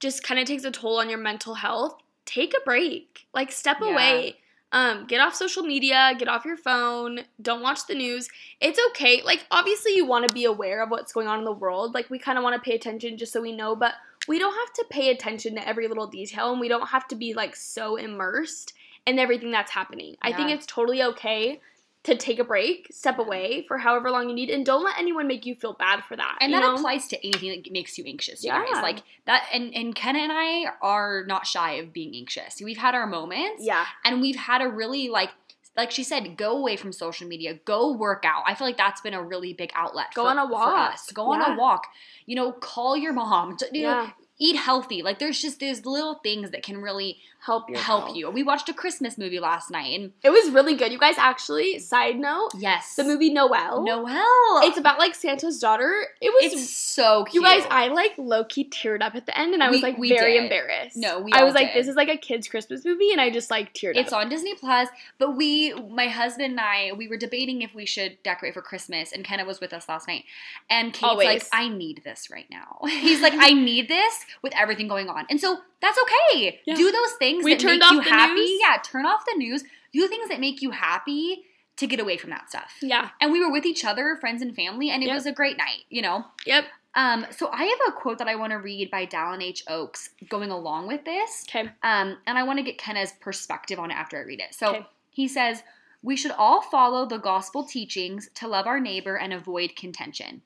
just 0.00 0.22
kind 0.24 0.38
of 0.40 0.46
takes 0.46 0.64
a 0.64 0.70
toll 0.70 0.98
on 1.00 1.08
your 1.08 1.18
mental 1.18 1.54
health, 1.54 1.96
take 2.24 2.52
a 2.54 2.60
break. 2.64 3.26
Like 3.32 3.50
step 3.52 3.78
Yeah. 3.80 3.92
away. 3.92 4.36
Um, 4.72 5.04
get 5.06 5.20
off 5.20 5.34
social 5.34 5.62
media, 5.62 6.12
get 6.18 6.28
off 6.28 6.44
your 6.44 6.56
phone, 6.56 7.20
don't 7.40 7.62
watch 7.62 7.86
the 7.86 7.94
news. 7.94 8.28
It's 8.60 8.80
okay. 8.90 9.22
Like, 9.22 9.46
obviously, 9.50 9.94
you 9.94 10.06
want 10.06 10.26
to 10.26 10.34
be 10.34 10.44
aware 10.44 10.82
of 10.82 10.90
what's 10.90 11.12
going 11.12 11.28
on 11.28 11.38
in 11.38 11.44
the 11.44 11.52
world. 11.52 11.94
Like, 11.94 12.08
we 12.08 12.18
kind 12.18 12.38
of 12.38 12.44
want 12.44 12.54
to 12.56 12.70
pay 12.70 12.74
attention 12.74 13.18
just 13.18 13.32
so 13.32 13.42
we 13.42 13.52
know, 13.52 13.76
but 13.76 13.94
we 14.28 14.38
don't 14.38 14.54
have 14.54 14.72
to 14.74 14.84
pay 14.88 15.10
attention 15.10 15.54
to 15.56 15.68
every 15.68 15.88
little 15.88 16.06
detail 16.06 16.52
and 16.52 16.60
we 16.60 16.68
don't 16.68 16.88
have 16.88 17.06
to 17.08 17.16
be 17.16 17.34
like 17.34 17.56
so 17.56 17.96
immersed 17.96 18.72
in 19.06 19.18
everything 19.18 19.50
that's 19.50 19.72
happening. 19.72 20.16
I 20.22 20.32
think 20.32 20.50
it's 20.50 20.66
totally 20.66 21.02
okay 21.02 21.60
to 22.04 22.16
take 22.16 22.40
a 22.40 22.44
break, 22.44 22.88
step 22.90 23.18
away 23.20 23.64
for 23.68 23.78
however 23.78 24.10
long 24.10 24.28
you 24.28 24.34
need, 24.34 24.50
and 24.50 24.66
don't 24.66 24.82
let 24.84 24.98
anyone 24.98 25.28
make 25.28 25.46
you 25.46 25.54
feel 25.54 25.72
bad 25.74 26.02
for 26.04 26.16
that. 26.16 26.36
and 26.40 26.52
that 26.52 26.60
know? 26.60 26.74
applies 26.74 27.06
to 27.08 27.26
anything 27.26 27.50
that 27.50 27.70
makes 27.70 27.96
you 27.96 28.04
anxious 28.06 28.42
you 28.42 28.48
Yeah. 28.52 28.64
guys 28.72 28.82
like 28.82 29.02
that 29.26 29.46
and 29.52 29.72
and 29.74 29.94
kenna 29.94 30.18
and 30.18 30.32
i 30.32 30.66
are 30.82 31.24
not 31.28 31.46
shy 31.46 31.74
of 31.74 31.92
being 31.92 32.14
anxious 32.16 32.60
we've 32.60 32.76
had 32.78 32.94
our 32.96 33.06
moments 33.06 33.62
Yeah, 33.64 33.84
and 34.04 34.20
we've 34.20 34.34
had 34.36 34.62
a 34.62 34.68
really 34.68 35.08
like 35.08 35.30
like 35.76 35.90
she 35.92 36.02
said 36.02 36.36
go 36.36 36.58
away 36.58 36.76
from 36.76 36.92
social 36.92 37.26
media 37.28 37.54
go 37.64 37.92
work 37.92 38.24
out 38.26 38.42
i 38.46 38.54
feel 38.54 38.66
like 38.66 38.76
that's 38.76 39.00
been 39.00 39.14
a 39.14 39.22
really 39.22 39.52
big 39.52 39.70
outlet 39.74 40.06
Go 40.14 40.24
for, 40.24 40.30
on 40.30 40.38
a 40.38 40.46
for 40.46 40.52
walk. 40.52 40.92
us 40.94 41.10
go 41.12 41.32
on 41.32 41.40
a 41.40 41.56
walk 41.56 41.86
you 42.26 42.34
know 42.34 42.50
call 42.52 42.96
your 42.96 43.12
mom 43.12 43.56
you 43.72 43.82
know, 43.84 43.88
yeah. 44.02 44.10
Eat 44.44 44.56
healthy 44.56 45.02
like 45.02 45.18
there's 45.20 45.40
just 45.40 45.60
there's 45.60 45.86
little 45.86 46.16
things 46.16 46.50
that 46.50 46.62
can 46.62 46.78
really 46.82 47.18
Help 47.44 47.68
your 47.68 47.80
help 47.80 48.04
health. 48.04 48.16
you 48.16 48.30
we 48.30 48.44
watched 48.44 48.68
a 48.68 48.72
christmas 48.72 49.18
movie 49.18 49.40
last 49.40 49.68
night 49.68 49.98
and 49.98 50.12
It 50.22 50.30
was 50.30 50.52
really 50.52 50.76
good. 50.76 50.92
You 50.92 50.98
guys 50.98 51.16
actually, 51.18 51.80
side 51.80 52.16
note, 52.16 52.50
yes 52.56 52.94
the 52.94 53.02
movie 53.02 53.30
Noel. 53.32 53.82
noel 53.82 54.60
It's 54.68 54.78
about 54.78 55.00
like 55.00 55.14
Santa's 55.16 55.58
daughter. 55.58 55.92
It 56.20 56.30
was 56.30 56.52
it's 56.52 56.70
so 56.72 57.24
cute 57.24 57.42
You 57.42 57.48
guys, 57.48 57.64
I 57.68 57.88
like 57.88 58.12
low 58.16 58.44
key 58.44 58.68
teared 58.68 59.02
up 59.02 59.16
at 59.16 59.26
the 59.26 59.36
end, 59.36 59.54
and 59.54 59.62
I 59.62 59.70
was 59.70 59.78
We- 59.78 59.82
like 59.82 59.98
we 59.98 60.08
very 60.10 60.34
did. 60.34 60.44
embarrassed. 60.44 60.96
No, 60.96 61.18
we 61.18 61.32
I 61.32 61.42
was 61.42 61.52
like, 61.54 61.72
did. 61.72 61.80
this 61.80 61.88
is 61.88 61.96
like 61.96 62.08
a 62.08 62.16
kids' 62.16 62.46
Christmas 62.46 62.84
movie, 62.84 63.10
and 63.10 63.20
I 63.20 63.28
just 63.30 63.50
like 63.50 63.72
teared 63.74 63.96
It's 63.96 63.98
up. 63.98 64.04
It's 64.04 64.12
on 64.12 64.28
Disney 64.28 64.54
Plus, 64.54 64.88
but 65.18 65.36
we, 65.36 65.74
my 65.74 66.06
husband 66.08 66.50
and 66.52 66.60
I, 66.60 66.92
we 66.96 67.08
were 67.08 67.16
debating 67.16 67.62
if 67.62 67.74
we 67.74 67.86
should 67.86 68.22
decorate 68.22 68.54
for 68.54 68.62
Christmas, 68.62 69.10
and 69.12 69.24
Kenna 69.24 69.44
was 69.44 69.58
with 69.60 69.72
us 69.72 69.88
last 69.88 70.06
night. 70.06 70.24
And 70.70 70.92
Cade's 70.92 71.02
Always. 71.10 71.26
like, 71.26 71.46
I 71.52 71.68
need 71.68 72.02
this 72.04 72.28
right 72.30 72.46
now. 72.50 72.78
He's 72.86 73.20
like, 73.20 73.34
I 73.36 73.52
need 73.52 73.88
this 73.88 74.24
with 74.40 74.54
everything 74.56 74.88
going 74.88 75.08
on. 75.08 75.26
And 75.28 75.40
so 75.40 75.58
that's 75.80 75.98
okay. 76.02 76.60
Yeah. 76.64 76.74
Do 76.74 76.90
those 76.90 77.12
things 77.18 77.44
We 77.44 77.54
that 77.54 77.64
make 77.64 77.82
you 77.90 78.00
happy. 78.00 78.34
news. 78.34 78.60
Yeah, 78.60 78.76
turn 78.82 79.04
off 79.06 79.24
the 79.26 79.36
news. 79.36 79.64
Do 79.92 80.06
things 80.08 80.28
that 80.28 80.40
make 80.40 80.62
you 80.62 80.70
happy 80.70 81.42
to 81.76 81.86
get 81.86 82.00
away 82.00 82.16
from 82.16 82.30
that 82.30 82.48
stuff. 82.48 82.74
yeah. 82.82 83.10
And 83.20 83.32
we 83.32 83.40
were 83.40 83.50
with 83.50 83.64
each 83.66 83.84
other, 83.84 84.16
friends 84.20 84.42
and 84.42 84.54
family, 84.54 84.90
and 84.90 85.02
it 85.02 85.06
Yep. 85.06 85.14
was 85.14 85.26
a 85.26 85.32
great 85.32 85.56
night, 85.56 85.84
you 85.88 86.02
know? 86.02 86.24
Yep. 86.46 86.64
Um, 86.94 87.26
so 87.30 87.48
I 87.50 87.64
have 87.64 87.78
a 87.88 87.92
quote 87.92 88.18
that 88.18 88.28
I 88.28 88.34
want 88.36 88.50
to 88.52 88.58
read 88.58 88.90
by 88.90 89.06
Dallin 89.06 89.42
H. 89.42 89.64
Oaks 89.68 90.10
going 90.28 90.50
along 90.50 90.86
with 90.86 91.04
this. 91.06 91.44
Okay. 91.48 91.70
Um, 91.82 92.18
and 92.26 92.36
I 92.38 92.42
want 92.42 92.58
to 92.58 92.62
get 92.62 92.76
Kenna's 92.76 93.12
perspective 93.20 93.78
on 93.78 93.90
it 93.90 93.94
after 93.94 94.18
I 94.18 94.20
read 94.20 94.40
it. 94.40 94.54
So 94.54 94.68
Okay. 94.68 94.86
he 95.10 95.26
says, 95.26 95.62
We 96.02 96.14
should 96.16 96.32
all 96.32 96.60
follow 96.60 97.06
the 97.06 97.16
gospel 97.18 97.64
teachings 97.64 98.28
to 98.34 98.46
love 98.48 98.66
our 98.66 98.78
neighbor 98.80 99.16
and 99.16 99.32
avoid 99.32 99.74
contention. 99.74 100.42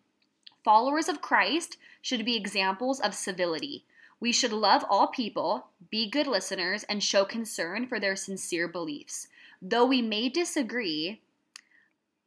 Followers 0.64 1.08
of 1.08 1.20
Christ 1.20 1.76
should 2.06 2.25
be 2.25 2.36
examples 2.36 3.00
of 3.00 3.12
civility. 3.12 3.84
We 4.20 4.30
should 4.30 4.52
love 4.52 4.84
all 4.88 5.08
people, 5.08 5.66
be 5.90 6.08
good 6.08 6.28
listeners, 6.28 6.84
and 6.84 7.02
show 7.02 7.25
concern 7.25 7.88
for 7.88 7.98
their 7.98 8.14
sincere 8.14 8.68
beliefs. 8.68 9.26
Though 9.60 9.86
we 9.86 10.02
may 10.02 10.28
disagree, 10.28 11.20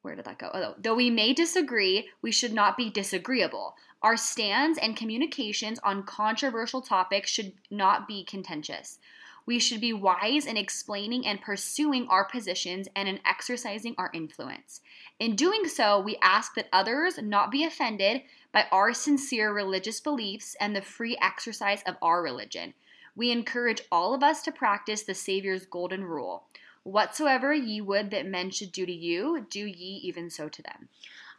where 0.01 0.15
did 0.15 0.25
that 0.25 0.37
go? 0.37 0.49
Oh, 0.53 0.75
though 0.77 0.95
we 0.95 1.09
may 1.09 1.31
disagree, 1.31 2.09
we 2.21 2.29
should 2.29 2.51
not 2.51 2.75
be 2.75 2.89
disagreeable. 2.89 3.75
Our 4.01 4.17
stands 4.17 4.77
and 4.77 4.97
communications 4.97 5.79
on 5.81 6.03
controversial 6.03 6.81
topics 6.81 7.31
should 7.31 7.53
not 7.71 8.05
be 8.05 8.25
contentious. 8.25 8.99
We 9.45 9.59
should 9.59 9.79
be 9.79 9.93
wise 9.93 10.45
in 10.45 10.57
explaining 10.57 11.25
and 11.25 11.41
pursuing 11.41 12.05
our 12.09 12.25
positions 12.25 12.89
and 12.97 13.07
in 13.07 13.21
exercising 13.25 13.95
our 13.97 14.11
influence. 14.13 14.81
In 15.19 15.37
doing 15.37 15.69
so, 15.69 16.01
we 16.01 16.19
ask 16.21 16.53
that 16.55 16.67
others 16.73 17.17
not 17.17 17.49
be 17.49 17.63
offended 17.63 18.23
by 18.51 18.65
our 18.71 18.93
sincere 18.93 19.53
religious 19.53 19.99
beliefs 19.99 20.55
and 20.59 20.75
the 20.75 20.81
free 20.81 21.17
exercise 21.21 21.81
of 21.85 21.95
our 22.01 22.21
religion. 22.21 22.73
We 23.15 23.31
encourage 23.31 23.81
all 23.91 24.13
of 24.13 24.23
us 24.23 24.41
to 24.43 24.51
practice 24.51 25.03
the 25.03 25.13
Savior's 25.15 25.65
golden 25.65 26.03
rule 26.03 26.43
Whatsoever 26.83 27.53
ye 27.53 27.81
would 27.81 28.09
that 28.11 28.25
men 28.25 28.49
should 28.49 28.71
do 28.71 28.85
to 28.85 28.91
you, 28.91 29.45
do 29.49 29.59
ye 29.59 29.99
even 30.03 30.29
so 30.29 30.49
to 30.49 30.61
them. 30.61 30.89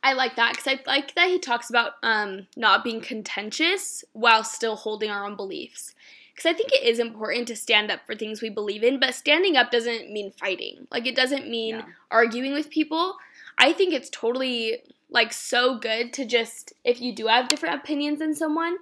I 0.03 0.13
like 0.13 0.37
that 0.37 0.53
because 0.53 0.67
I 0.67 0.81
like 0.87 1.15
that 1.15 1.29
he 1.29 1.39
talks 1.39 1.69
about 1.69 1.93
um, 2.03 2.47
not 2.57 2.85
being 2.85 3.01
contentious 3.01 4.05
while 4.13 4.45
still 4.45 4.77
holding 4.77 5.11
our 5.11 5.25
own 5.25 5.37
beliefs. 5.37 5.95
Because 6.35 6.55
I 6.55 6.57
think 6.57 6.73
it 6.73 6.85
is 6.85 6.99
important 6.99 7.49
to 7.49 7.57
stand 7.57 7.91
up 7.91 8.07
for 8.07 8.15
things 8.15 8.41
we 8.41 8.49
believe 8.49 8.83
in, 8.83 8.99
but 8.99 9.15
standing 9.15 9.57
up 9.57 9.71
doesn't 9.71 10.11
mean 10.11 10.31
fighting. 10.31 10.87
Like, 10.91 11.07
it 11.07 11.17
doesn't 11.17 11.49
mean 11.49 11.77
Yeah. 11.77 11.85
arguing 12.11 12.53
with 12.53 12.71
people. 12.71 13.17
I 13.59 13.73
think 13.75 13.93
it's 13.93 14.09
totally, 14.09 14.83
like, 15.11 15.33
so 15.33 15.79
good 15.79 16.13
to 16.15 16.25
just, 16.25 16.73
if 16.85 17.01
you 17.01 17.15
do 17.15 17.27
have 17.27 17.49
different 17.49 17.77
opinions 17.77 18.21
than 18.21 18.35
someone, 18.35 18.77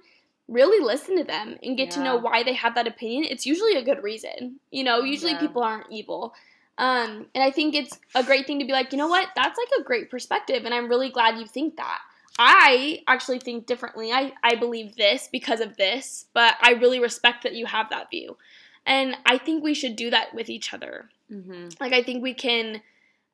really 0.47 0.83
listen 0.83 1.17
to 1.17 1.23
them 1.23 1.57
and 1.61 1.77
get 1.77 1.91
to 1.91 2.03
know 2.03 2.17
why 2.17 2.43
they 2.43 2.53
have 2.53 2.75
that 2.75 2.87
opinion. 2.87 3.25
It's 3.25 3.45
usually 3.45 3.75
a 3.75 3.83
good 3.83 4.03
reason. 4.03 4.59
You 4.71 4.83
know, 4.83 5.01
usually 5.03 5.33
Yeah. 5.33 5.39
people 5.39 5.63
aren't 5.63 5.91
evil. 5.91 6.33
Um, 6.77 7.27
and 7.35 7.43
I 7.43 7.51
think 7.51 7.75
it's 7.75 7.99
a 8.15 8.23
great 8.23 8.47
thing 8.47 8.59
to 8.59 8.65
be 8.65 8.71
like, 8.71 8.91
you 8.91 8.97
know 8.97 9.07
what, 9.07 9.27
that's 9.35 9.57
like 9.57 9.67
a 9.79 9.83
great 9.83 10.09
perspective, 10.09 10.63
and 10.65 10.73
I'm 10.73 10.87
really 10.87 11.09
glad 11.09 11.37
you 11.37 11.45
think 11.45 11.75
that. 11.75 11.99
I 12.39 13.03
actually 13.05 13.39
think 13.39 13.65
differently. 13.65 14.13
I, 14.13 14.31
I 14.41 14.55
believe 14.55 14.95
this 14.95 15.27
because 15.29 15.59
of 15.59 15.75
this, 15.75 16.25
but 16.33 16.55
I 16.61 16.71
really 16.71 17.01
respect 17.01 17.43
that 17.43 17.53
you 17.53 17.65
have 17.65 17.89
that 17.89 18.09
view. 18.09 18.37
And 18.85 19.17
I 19.25 19.37
think 19.37 19.61
we 19.61 19.73
should 19.73 19.97
do 19.97 20.09
that 20.09 20.33
with 20.33 20.49
each 20.49 20.73
other. 20.73 21.09
Mm-hmm. 21.29 21.67
Like, 21.81 21.91
I 21.91 22.01
think 22.01 22.23
we 22.23 22.33
can 22.33 22.81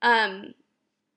um, 0.01 0.55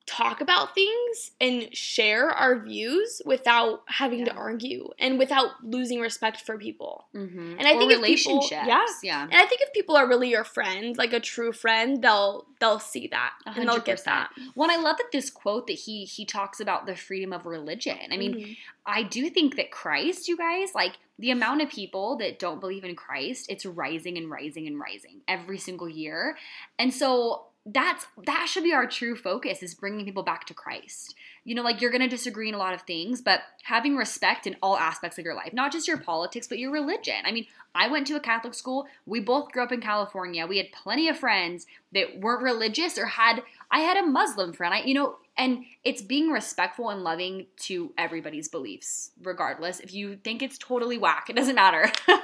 talk 0.09 0.41
about 0.41 0.73
things 0.73 1.31
and 1.39 1.69
share 1.75 2.29
our 2.29 2.57
views 2.59 3.21
without 3.25 3.83
having 3.87 4.25
to 4.25 4.31
argue 4.33 4.89
and 4.97 5.19
without 5.19 5.63
losing 5.63 5.99
respect 5.99 6.41
for 6.41 6.57
people. 6.57 7.05
Mm-hmm. 7.15 7.55
And 7.59 7.67
I 7.67 7.73
or 7.75 7.77
think 7.79 7.91
if 7.91 7.97
people- 7.97 8.03
relationships. 8.03 8.65
yeah. 8.67 8.85
yeah. 9.03 9.23
And 9.23 9.35
I 9.35 9.45
think 9.45 9.61
if 9.61 9.71
people 9.73 9.95
are 9.95 10.07
really 10.07 10.29
your 10.29 10.43
friend, 10.43 10.97
like 10.97 11.13
a 11.13 11.19
true 11.19 11.51
friend, 11.51 12.01
they'll 12.01 12.47
they'll 12.59 12.79
see 12.79 13.07
that 13.07 13.33
A 13.45 13.51
and 13.51 13.69
they'll 13.69 13.79
get 13.79 14.03
that. 14.05 14.31
Well, 14.55 14.69
I 14.69 14.75
love 14.77 14.97
that 14.97 15.11
this 15.11 15.29
quote 15.29 15.67
that 15.67 15.73
he 15.73 16.05
he 16.05 16.25
talks 16.25 16.59
about 16.59 16.85
the 16.87 16.95
freedom 16.95 17.31
of 17.31 17.45
religion. 17.45 17.97
I 18.11 18.17
mean, 18.17 18.33
Mhm. 18.33 18.57
I 18.85 19.03
do 19.03 19.29
think 19.29 19.55
that 19.57 19.69
Christ, 19.71 20.27
you 20.27 20.35
guys, 20.35 20.73
like 20.73 20.93
the 21.19 21.29
amount 21.31 21.61
of 21.61 21.69
people 21.69 22.15
that 22.17 22.39
don't 22.39 22.59
believe 22.59 22.83
in 22.83 22.95
Christ, 22.95 23.45
it's 23.49 23.65
rising 23.65 24.17
and 24.17 24.31
rising 24.31 24.65
and 24.67 24.79
rising 24.79 25.21
every 25.27 25.57
single 25.59 25.87
year. 25.89 26.37
And 26.79 26.91
so 26.93 27.45
that's 27.65 28.07
that 28.25 28.47
should 28.49 28.63
be 28.63 28.73
our 28.73 28.87
true 28.87 29.15
focus 29.15 29.61
is 29.61 29.75
bringing 29.75 30.05
people 30.05 30.23
back 30.23 30.45
to 30.45 30.53
Christ. 30.53 31.15
You 31.43 31.55
know, 31.55 31.61
like 31.61 31.81
you're 31.81 31.91
going 31.91 32.01
to 32.01 32.07
disagree 32.07 32.47
in 32.49 32.55
a 32.55 32.59
lot 32.59 32.73
of 32.73 32.81
things, 32.83 33.21
but 33.21 33.41
having 33.63 33.95
respect 33.95 34.47
in 34.47 34.55
all 34.61 34.77
aspects 34.77 35.17
of 35.17 35.25
your 35.25 35.35
life, 35.35 35.53
not 35.53 35.71
just 35.71 35.87
your 35.87 35.97
politics, 35.97 36.47
but 36.47 36.59
your 36.59 36.71
religion. 36.71 37.15
I 37.25 37.31
mean, 37.31 37.45
I 37.75 37.87
went 37.87 38.07
to 38.07 38.15
a 38.15 38.19
Catholic 38.19 38.53
school. 38.53 38.87
We 39.05 39.19
both 39.19 39.51
grew 39.51 39.63
up 39.63 39.71
in 39.71 39.81
California. 39.81 40.47
We 40.47 40.57
had 40.57 40.71
plenty 40.71 41.07
of 41.07 41.17
friends 41.17 41.65
that 41.93 42.19
weren't 42.19 42.43
religious 42.43 42.97
or 42.97 43.05
had 43.05 43.41
I 43.71 43.79
had 43.79 43.97
a 43.97 44.05
Muslim 44.05 44.53
friend. 44.53 44.73
I 44.73 44.81
you 44.81 44.93
know, 44.93 45.17
and 45.39 45.63
it's 45.85 46.01
being 46.01 46.29
respectful 46.29 46.89
and 46.89 47.01
loving 47.01 47.47
to 47.61 47.93
everybody's 47.97 48.49
beliefs, 48.49 49.11
regardless. 49.23 49.79
If 49.79 49.93
you 49.93 50.17
think 50.17 50.43
it's 50.43 50.57
totally 50.57 50.97
whack, 50.97 51.27
it 51.29 51.35
doesn't 51.35 51.55
matter. 51.55 51.91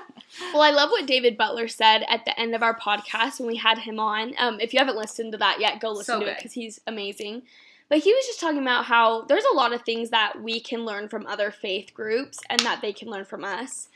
Well, 0.54 0.64
I 0.64 0.72
love 0.72 0.90
what 0.90 1.06
David 1.06 1.38
Butler 1.38 1.68
said 1.68 2.04
at 2.10 2.26
the 2.26 2.38
end 2.38 2.56
of 2.56 2.64
our 2.64 2.78
podcast 2.78 3.40
when 3.40 3.48
we 3.48 3.56
had 3.56 3.78
him 3.78 4.00
on. 4.00 4.34
Um, 4.38 4.60
if 4.60 4.74
you 4.74 4.80
haven't 4.80 4.98
listened 4.98 5.32
to 5.32 5.38
that 5.38 5.62
yet, 5.62 5.80
go 5.80 5.92
listen 5.92 6.16
So 6.16 6.20
to 6.20 6.26
it 6.26 6.38
because 6.38 6.52
he's 6.52 6.82
amazing. 6.88 7.44
But 7.88 8.00
he 8.00 8.12
was 8.12 8.26
just 8.26 8.40
talking 8.40 8.62
about 8.62 8.86
how 8.86 9.22
there's 9.22 9.46
a 9.46 9.56
lot 9.56 9.72
of 9.72 9.84
things 9.84 10.10
that 10.10 10.42
we 10.42 10.60
can 10.60 10.84
learn 10.84 11.08
from 11.08 11.26
other 11.28 11.52
faith 11.52 11.94
groups 11.94 12.40
and 12.50 12.60
that 12.62 12.82
they 12.82 12.92
can 12.92 13.10
learn 13.10 13.24
from 13.24 13.46
us. 13.46 13.88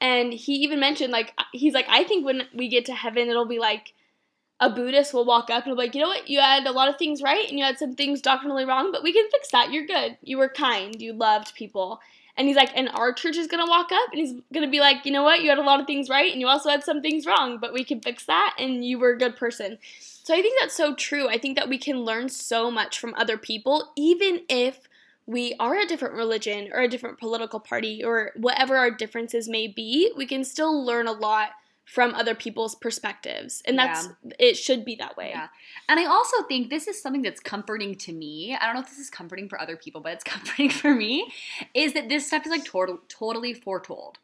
And 0.00 0.34
he 0.34 0.54
even 0.56 0.80
mentioned, 0.80 1.12
like, 1.12 1.32
he's 1.52 1.72
like, 1.72 1.86
I 1.88 2.04
think 2.04 2.26
when 2.26 2.42
we 2.52 2.68
get 2.68 2.84
to 2.86 2.94
heaven, 2.94 3.30
it'll 3.30 3.46
be 3.46 3.60
like 3.60 3.94
a 4.58 4.70
Buddhist 4.70 5.12
will 5.12 5.24
walk 5.24 5.50
up 5.50 5.66
and 5.66 5.74
be 5.74 5.82
like, 5.82 5.94
you 5.94 6.00
know 6.00 6.08
what, 6.08 6.28
you 6.28 6.40
had 6.40 6.66
a 6.66 6.72
lot 6.72 6.88
of 6.88 6.96
things 6.96 7.20
right 7.20 7.48
and 7.48 7.58
you 7.58 7.64
had 7.64 7.78
some 7.78 7.94
things 7.94 8.22
doctrinally 8.22 8.64
wrong, 8.64 8.90
but 8.90 9.02
we 9.02 9.12
can 9.12 9.28
fix 9.30 9.50
that. 9.50 9.72
You're 9.72 9.86
good. 9.86 10.16
You 10.22 10.38
were 10.38 10.48
kind. 10.48 11.00
You 11.00 11.12
loved 11.12 11.54
people. 11.54 12.00
And 12.38 12.48
he's 12.48 12.56
like, 12.56 12.70
and 12.74 12.88
our 12.90 13.12
church 13.12 13.36
is 13.36 13.46
gonna 13.46 13.66
walk 13.66 13.90
up 13.92 14.10
and 14.12 14.20
he's 14.20 14.34
gonna 14.52 14.70
be 14.70 14.80
like, 14.80 15.04
you 15.04 15.12
know 15.12 15.22
what, 15.22 15.42
you 15.42 15.50
had 15.50 15.58
a 15.58 15.62
lot 15.62 15.80
of 15.80 15.86
things 15.86 16.08
right 16.08 16.30
and 16.30 16.40
you 16.40 16.48
also 16.48 16.70
had 16.70 16.84
some 16.84 17.02
things 17.02 17.26
wrong, 17.26 17.58
but 17.60 17.72
we 17.72 17.84
can 17.84 18.00
fix 18.00 18.24
that 18.26 18.54
and 18.58 18.84
you 18.84 18.98
were 18.98 19.10
a 19.10 19.18
good 19.18 19.36
person. 19.36 19.78
So 20.00 20.34
I 20.34 20.42
think 20.42 20.58
that's 20.60 20.76
so 20.76 20.94
true. 20.94 21.28
I 21.28 21.38
think 21.38 21.56
that 21.56 21.68
we 21.68 21.78
can 21.78 22.00
learn 22.00 22.28
so 22.28 22.70
much 22.70 22.98
from 22.98 23.14
other 23.14 23.38
people, 23.38 23.92
even 23.96 24.40
if 24.48 24.88
we 25.26 25.54
are 25.58 25.76
a 25.76 25.86
different 25.86 26.14
religion 26.14 26.70
or 26.72 26.80
a 26.80 26.88
different 26.88 27.18
political 27.18 27.60
party 27.60 28.02
or 28.02 28.32
whatever 28.36 28.76
our 28.76 28.90
differences 28.90 29.48
may 29.48 29.66
be, 29.66 30.12
we 30.16 30.26
can 30.26 30.44
still 30.44 30.84
learn 30.84 31.06
a 31.06 31.12
lot 31.12 31.50
from 31.86 32.14
other 32.14 32.34
people's 32.34 32.74
perspectives. 32.74 33.62
And 33.64 33.78
that's 33.78 34.08
it 34.38 34.56
should 34.56 34.84
be 34.84 34.96
that 34.96 35.16
way. 35.16 35.30
Yeah. 35.30 35.48
And 35.88 35.98
I 36.00 36.04
also 36.04 36.42
think 36.42 36.68
this 36.68 36.88
is 36.88 37.00
something 37.00 37.22
that's 37.22 37.40
comforting 37.40 37.94
to 37.94 38.12
me. 38.12 38.56
I 38.60 38.66
don't 38.66 38.74
know 38.74 38.80
if 38.80 38.88
this 38.88 38.98
is 38.98 39.08
comforting 39.08 39.48
for 39.48 39.58
other 39.60 39.76
people, 39.76 40.00
but 40.00 40.12
it's 40.12 40.24
comforting 40.34 40.68
for 40.68 40.94
me. 40.94 41.32
Is 41.74 41.94
that 41.94 42.08
this 42.08 42.26
stuff 42.26 42.44
is 42.44 42.50
like 42.50 42.64
total, 42.64 43.00
totally 43.08 43.54
foretold. 43.54 44.18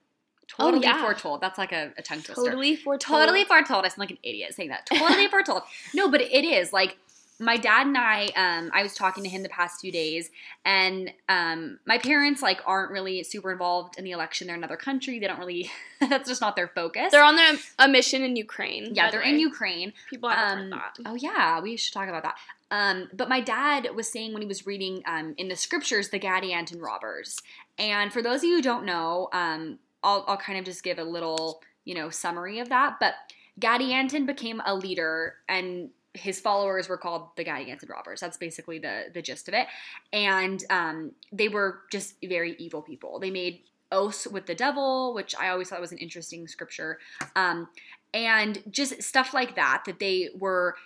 Oh, 0.59 0.65
Totally 0.65 0.83
yeah. 0.83 1.01
foretold. 1.01 1.41
That's 1.41 1.57
like 1.57 1.73
a, 1.73 1.93
a 1.97 2.03
tongue 2.03 2.21
twister. 2.21 2.35
Totally 2.35 2.77
foretold. 2.77 3.21
Totally 3.21 3.45
foretold. 3.45 3.87
I 3.87 3.89
sound 3.89 4.01
like 4.01 4.11
an 4.11 4.19
idiot 4.23 4.53
saying 4.53 4.69
that. 4.69 4.85
Totally 4.85 5.27
foretold. 5.31 5.63
No, 5.95 6.11
but 6.11 6.21
it 6.21 6.45
is 6.45 6.75
like 6.75 6.99
my 7.43 7.57
dad 7.57 7.87
and 7.87 7.99
I. 7.99 8.27
Um, 8.37 8.71
I 8.73 8.83
was 8.83 8.95
talking 8.95 9.23
to 9.25 9.29
him 9.29 9.43
the 9.43 9.49
past 9.49 9.81
few 9.81 9.91
days, 9.93 10.31
and 10.65 11.13
um, 11.29 11.79
my 11.87 11.99
parents 11.99 12.41
like 12.43 12.61
aren't 12.67 12.91
really 12.91 13.23
super 13.23 13.53
involved 13.53 13.99
in 13.99 14.05
the 14.05 14.13
election. 14.13 14.47
They're 14.47 14.57
in 14.57 14.61
another 14.63 14.77
country. 14.77 15.19
They 15.19 15.27
don't 15.27 15.39
really. 15.39 15.71
that's 16.09 16.29
just 16.29 16.41
not 16.41 16.57
their 16.57 16.69
focus. 16.69 17.11
They're 17.13 17.23
on 17.25 17.37
their 17.37 17.55
a 17.79 17.89
mission 17.89 18.23
in 18.23 18.37
Ukraine. 18.37 18.95
yeah, 18.95 19.11
they're 19.11 19.21
in. 19.21 19.39
Ukraine. 19.39 19.93
People 20.09 20.29
haven't 20.31 20.73
Um, 20.73 20.79
heard 20.79 20.91
that. 21.05 21.11
Oh 21.11 21.15
yeah, 21.15 21.61
we 21.61 21.77
should 21.77 21.93
talk 21.95 22.09
about 22.09 22.23
that. 22.23 22.37
Um, 22.71 23.09
but 23.13 23.29
my 23.29 23.41
dad 23.41 23.89
was 23.95 24.11
saying 24.11 24.33
when 24.33 24.41
he 24.43 24.49
was 24.49 24.67
reading 24.67 25.03
um, 25.07 25.35
in 25.37 25.49
the 25.49 25.57
scriptures 25.57 26.09
the 26.09 26.19
Gadianton 26.19 26.81
robbers, 26.81 27.39
and 27.79 28.13
for 28.13 28.23
those 28.23 28.39
of 28.39 28.45
you 28.45 28.57
who 28.57 28.63
don't 28.63 28.87
know, 28.87 29.29
um, 29.33 29.79
I'll, 30.03 30.25
I'll 30.27 30.37
kind 30.39 30.59
of 30.59 30.65
just 30.65 30.83
give 30.83 30.99
a 30.99 31.05
little 31.05 31.63
you 31.85 31.95
know 31.95 32.09
summary 32.09 32.61
of 32.61 32.69
that. 32.71 32.99
But 33.01 33.15
Gadianton 33.61 34.27
became 34.27 34.63
a 34.65 34.75
leader, 34.75 35.35
and 35.49 35.91
his 36.15 36.41
followers 36.41 36.89
were 36.89 36.99
called 36.99 37.29
the 37.37 37.45
Gadianton 37.45 37.89
robbers. 37.89 38.21
That's 38.21 38.37
basically 38.37 38.79
the 38.79 39.07
the 39.13 39.23
gist 39.23 39.49
of 39.49 39.55
it, 39.55 39.67
and 40.13 40.63
um, 40.71 41.13
they 41.33 41.49
were 41.49 41.81
just 41.91 42.17
very 42.25 42.55
evil 42.59 42.83
people. 42.83 43.19
They 43.19 43.31
made 43.31 43.61
oaths 43.91 44.27
with 44.27 44.47
the 44.47 44.55
devil, 44.55 45.15
which 45.15 45.35
I 45.39 45.49
always 45.49 45.69
thought 45.69 45.81
was 45.81 45.93
an 45.93 45.99
interesting 45.99 46.49
scripture. 46.49 46.99
Um, 47.37 47.69
and 48.15 48.63
just 48.71 49.03
stuff 49.03 49.33
like 49.33 49.57
that 49.57 49.83
that 49.87 49.99
they 49.99 50.29
were 50.39 50.77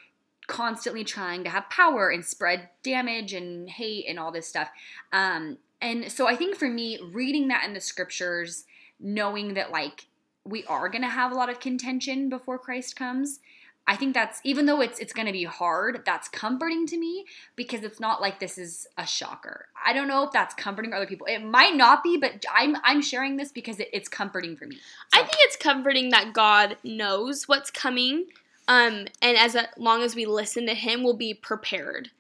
constantly 0.47 1.03
trying 1.03 1.43
to 1.45 1.51
have 1.51 1.69
power 1.71 2.11
and 2.11 2.25
spread 2.25 2.69
damage 2.83 3.33
and 3.33 3.69
hate 3.69 4.07
and 4.09 4.19
all 4.19 4.31
this 4.31 4.47
stuff 4.47 4.71
um, 5.13 5.59
and 5.81 6.11
so 6.11 6.29
i 6.29 6.37
think 6.37 6.57
for 6.57 6.69
me 6.69 6.99
reading 7.13 7.49
that 7.49 7.65
in 7.65 7.75
the 7.75 7.81
scriptures 7.81 8.65
knowing 9.01 9.55
that 9.55 9.73
like 9.73 10.07
we 10.45 10.65
are 10.67 10.89
going 10.89 11.03
to 11.03 11.09
have 11.09 11.33
a 11.33 11.35
lot 11.35 11.51
of 11.51 11.59
contention 11.59 12.29
before 12.29 12.59
christ 12.59 12.95
comes 12.97 13.41
i 13.89 13.95
think 13.97 14.15
that's 14.15 14.41
even 14.45 14.67
though 14.67 14.81
it's 14.81 14.99
it's 14.99 15.13
going 15.13 15.27
to 15.27 15.33
be 15.33 15.45
hard 15.45 16.03
that's 16.05 16.29
comforting 16.29 16.87
to 16.87 16.97
me 16.99 17.25
because 17.55 17.83
it's 17.83 18.01
not 18.01 18.21
like 18.21 18.41
this 18.41 18.59
is 18.59 18.87
a 18.99 19.07
shocker 19.07 19.67
i 19.85 19.93
don't 19.93 20.09
know 20.09 20.25
if 20.25 20.33
that's 20.33 20.55
comforting 20.55 20.91
for 20.91 20.97
other 20.97 21.07
people 21.07 21.27
it 21.27 21.43
might 21.45 21.77
not 21.77 22.03
be 22.03 22.17
but 22.17 22.45
i'm 22.55 22.77
i'm 22.85 23.01
sharing 23.03 23.37
this 23.37 23.53
because 23.53 23.79
it, 23.81 23.89
it's 23.93 24.09
comforting 24.09 24.57
for 24.57 24.67
me 24.67 24.77
I 25.13 25.19
think 25.21 25.37
it's 25.41 25.57
comforting 25.57 26.11
that 26.11 26.33
God 26.35 26.77
knows 26.85 27.49
what's 27.49 27.71
coming, 27.71 28.27
um, 28.69 29.07
and 29.23 29.39
as 29.39 29.57
long 29.79 30.03
as 30.03 30.15
we 30.15 30.27
listen 30.27 30.67
to 30.67 30.75
Him, 30.75 31.03
we'll 31.03 31.15
be 31.17 31.33
prepared. 31.33 32.11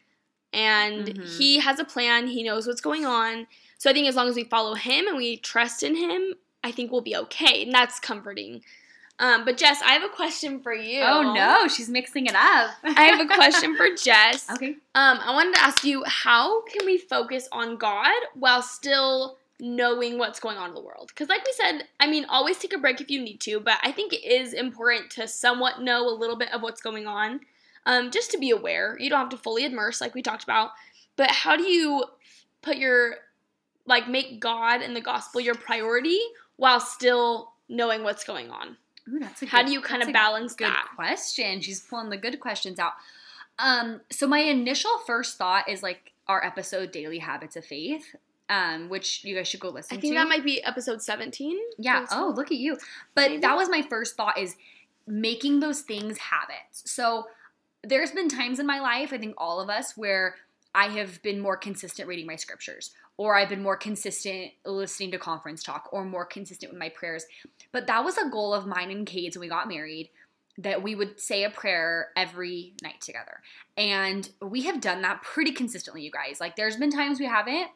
And 0.53 1.09
Mhm. 1.09 1.37
He 1.39 1.59
has 1.61 1.79
a 1.79 1.85
plan. 1.85 2.29
He 2.29 2.43
knows 2.43 2.67
what's 2.67 2.81
going 2.81 3.05
on. 3.05 3.49
So 3.77 3.91
I 3.91 3.93
think 3.93 4.09
as 4.09 4.17
long 4.17 4.29
as 4.29 4.37
we 4.37 4.45
follow 4.45 4.75
Him 4.75 5.07
and 5.09 5.17
we 5.17 5.37
trust 5.37 5.83
in 5.83 5.97
Him, 5.97 6.35
I 6.65 6.71
think 6.73 6.91
we'll 6.91 7.03
be 7.03 7.17
okay, 7.17 7.63
and 7.65 7.73
that's 7.73 7.99
comforting. 8.01 8.63
Um, 9.19 9.45
but 9.47 9.57
Jess, 9.57 9.81
I 9.83 9.93
have 9.93 10.03
a 10.05 10.09
question 10.15 10.61
for 10.61 10.75
you. 10.75 11.01
oh 11.03 11.33
no 11.35 11.69
she's 11.69 11.89
mixing 11.89 12.27
it 12.27 12.35
up 12.35 12.71
I 12.85 13.05
have 13.05 13.21
a 13.21 13.27
question 13.35 13.77
for 13.77 13.89
Jess. 13.97 14.49
okay 14.51 14.77
Um, 14.95 15.19
I 15.23 15.33
wanted 15.33 15.55
to 15.55 15.63
ask 15.63 15.85
you, 15.85 16.05
how 16.05 16.63
can 16.67 16.85
we 16.85 16.99
focus 16.99 17.49
on 17.53 17.77
God 17.77 18.15
while 18.35 18.61
still 18.63 19.39
knowing 19.59 20.19
what's 20.19 20.39
going 20.39 20.59
on 20.59 20.69
in 20.69 20.75
the 20.75 20.83
world? 20.83 21.09
Because, 21.09 21.31
like 21.31 21.43
we 21.47 21.53
said, 21.55 21.85
I 21.99 22.07
mean, 22.07 22.27
always 22.29 22.59
take 22.59 22.75
a 22.75 22.79
break 22.79 23.01
if 23.01 23.11
you 23.11 23.23
need 23.23 23.41
to, 23.41 23.59
but 23.59 23.79
I 23.83 23.91
think 23.91 24.13
it 24.13 24.23
is 24.23 24.53
important 24.53 25.11
to 25.13 25.27
somewhat 25.27 25.81
know 25.81 26.07
a 26.09 26.13
little 26.15 26.37
bit 26.37 26.53
of 26.53 26.61
what's 26.61 26.83
going 26.83 27.07
on, 27.07 27.41
um, 27.87 28.11
just 28.11 28.31
to 28.33 28.39
be 28.39 28.51
aware. 28.51 28.99
You 29.01 29.09
don't 29.09 29.21
have 29.21 29.31
to 29.31 29.39
fully 29.39 29.65
immerse, 29.65 29.99
like 30.03 30.15
we 30.15 30.21
talked 30.21 30.45
about, 30.45 30.73
but 31.17 31.31
how 31.31 31.57
do 31.57 31.63
you 31.63 32.05
put 32.61 32.77
your, 32.77 33.17
like, 33.87 34.09
make 34.11 34.41
God 34.41 34.83
and 34.83 34.95
the 34.95 35.01
gospel 35.01 35.41
your 35.41 35.55
priority 35.55 36.21
while 36.57 36.81
still 36.81 37.53
knowing 37.67 38.03
what's 38.03 38.25
going 38.25 38.51
on? 38.51 38.77
Ooh, 39.09 39.19
that's 39.19 39.43
a 39.43 39.47
How 39.47 39.59
good- 39.59 39.67
do 39.69 39.73
you 39.73 39.81
kind 39.81 40.03
of 40.03 40.09
a 40.09 40.13
balance 40.13 40.55
good 40.55 40.69
that? 40.69 40.89
question. 40.95 41.61
She's 41.61 41.81
pulling 41.81 42.11
the 42.11 42.17
good 42.17 42.41
questions 42.41 42.79
out. 42.79 42.93
Um, 43.59 44.01
so 44.11 44.27
my 44.27 44.41
initial 44.41 44.91
first 45.07 45.39
thought 45.39 45.69
is 45.69 45.83
like 45.83 46.13
our 46.29 46.45
episode 46.45 46.91
Daily 46.93 47.19
Habits 47.19 47.57
of 47.57 47.65
Faith, 47.65 48.15
um, 48.49 48.89
which 48.89 49.25
you 49.25 49.35
guys 49.35 49.49
should 49.49 49.61
go 49.61 49.69
listen 49.71 49.91
to. 49.97 49.99
I 49.99 50.01
think 50.01 50.15
to. 50.15 50.19
that 50.19 50.29
might 50.29 50.45
be 50.45 50.63
episode 50.63 51.03
17. 51.03 51.59
Yeah. 51.79 51.99
Feels- 52.01 52.09
Oh, 52.13 52.33
look 52.37 52.51
at 52.51 52.59
you. 52.59 52.77
But 53.15 53.31
Maybe. 53.31 53.41
that 53.43 53.57
was 53.57 53.69
my 53.71 53.83
first 53.83 54.17
thought 54.17 54.39
is 54.39 54.57
making 55.07 55.61
those 55.61 55.81
things 55.83 56.19
habits. 56.19 56.83
So 56.91 57.29
there's 57.83 58.11
been 58.11 58.29
times 58.29 58.59
in 58.59 58.67
my 58.67 58.81
life, 58.81 59.13
I 59.13 59.19
think 59.19 59.35
all 59.39 59.61
of 59.61 59.71
us, 59.71 59.97
where 59.97 60.37
I 60.75 60.89
have 60.89 61.23
been 61.23 61.41
more 61.41 61.57
consistent 61.57 62.09
reading 62.09 62.27
my 62.27 62.37
scriptures, 62.37 62.91
or 63.19 63.37
I've 63.37 63.49
been 63.49 63.63
more 63.63 63.77
consistent 63.77 64.53
listening 64.65 65.11
to 65.13 65.19
conference 65.19 65.63
talk, 65.63 65.89
or 65.93 66.05
more 66.05 66.27
consistent 66.27 66.73
with 66.73 66.79
my 66.79 66.89
prayers. 66.91 67.25
But 67.73 67.87
that 67.87 68.05
was 68.05 68.19
a 68.19 68.29
goal 68.29 68.53
of 68.53 68.67
mine 68.67 68.91
and 68.91 69.07
Cade's 69.07 69.37
when 69.37 69.43
we 69.43 69.49
got 69.49 69.69
married 69.69 70.11
that 70.59 70.83
we 70.83 70.95
would 70.95 71.21
say 71.21 71.45
a 71.45 71.51
prayer 71.51 72.09
every 72.17 72.75
night 72.83 73.01
together. 73.01 73.41
And 73.77 74.29
we 74.41 74.63
have 74.63 74.81
done 74.81 75.03
that 75.03 75.23
pretty 75.23 75.53
consistently, 75.53 76.03
you 76.03 76.11
guys. 76.11 76.41
Like 76.41 76.57
there's 76.57 76.77
been 76.77 76.91
times 76.91 77.21
we 77.21 77.27
haven't, 77.27 77.69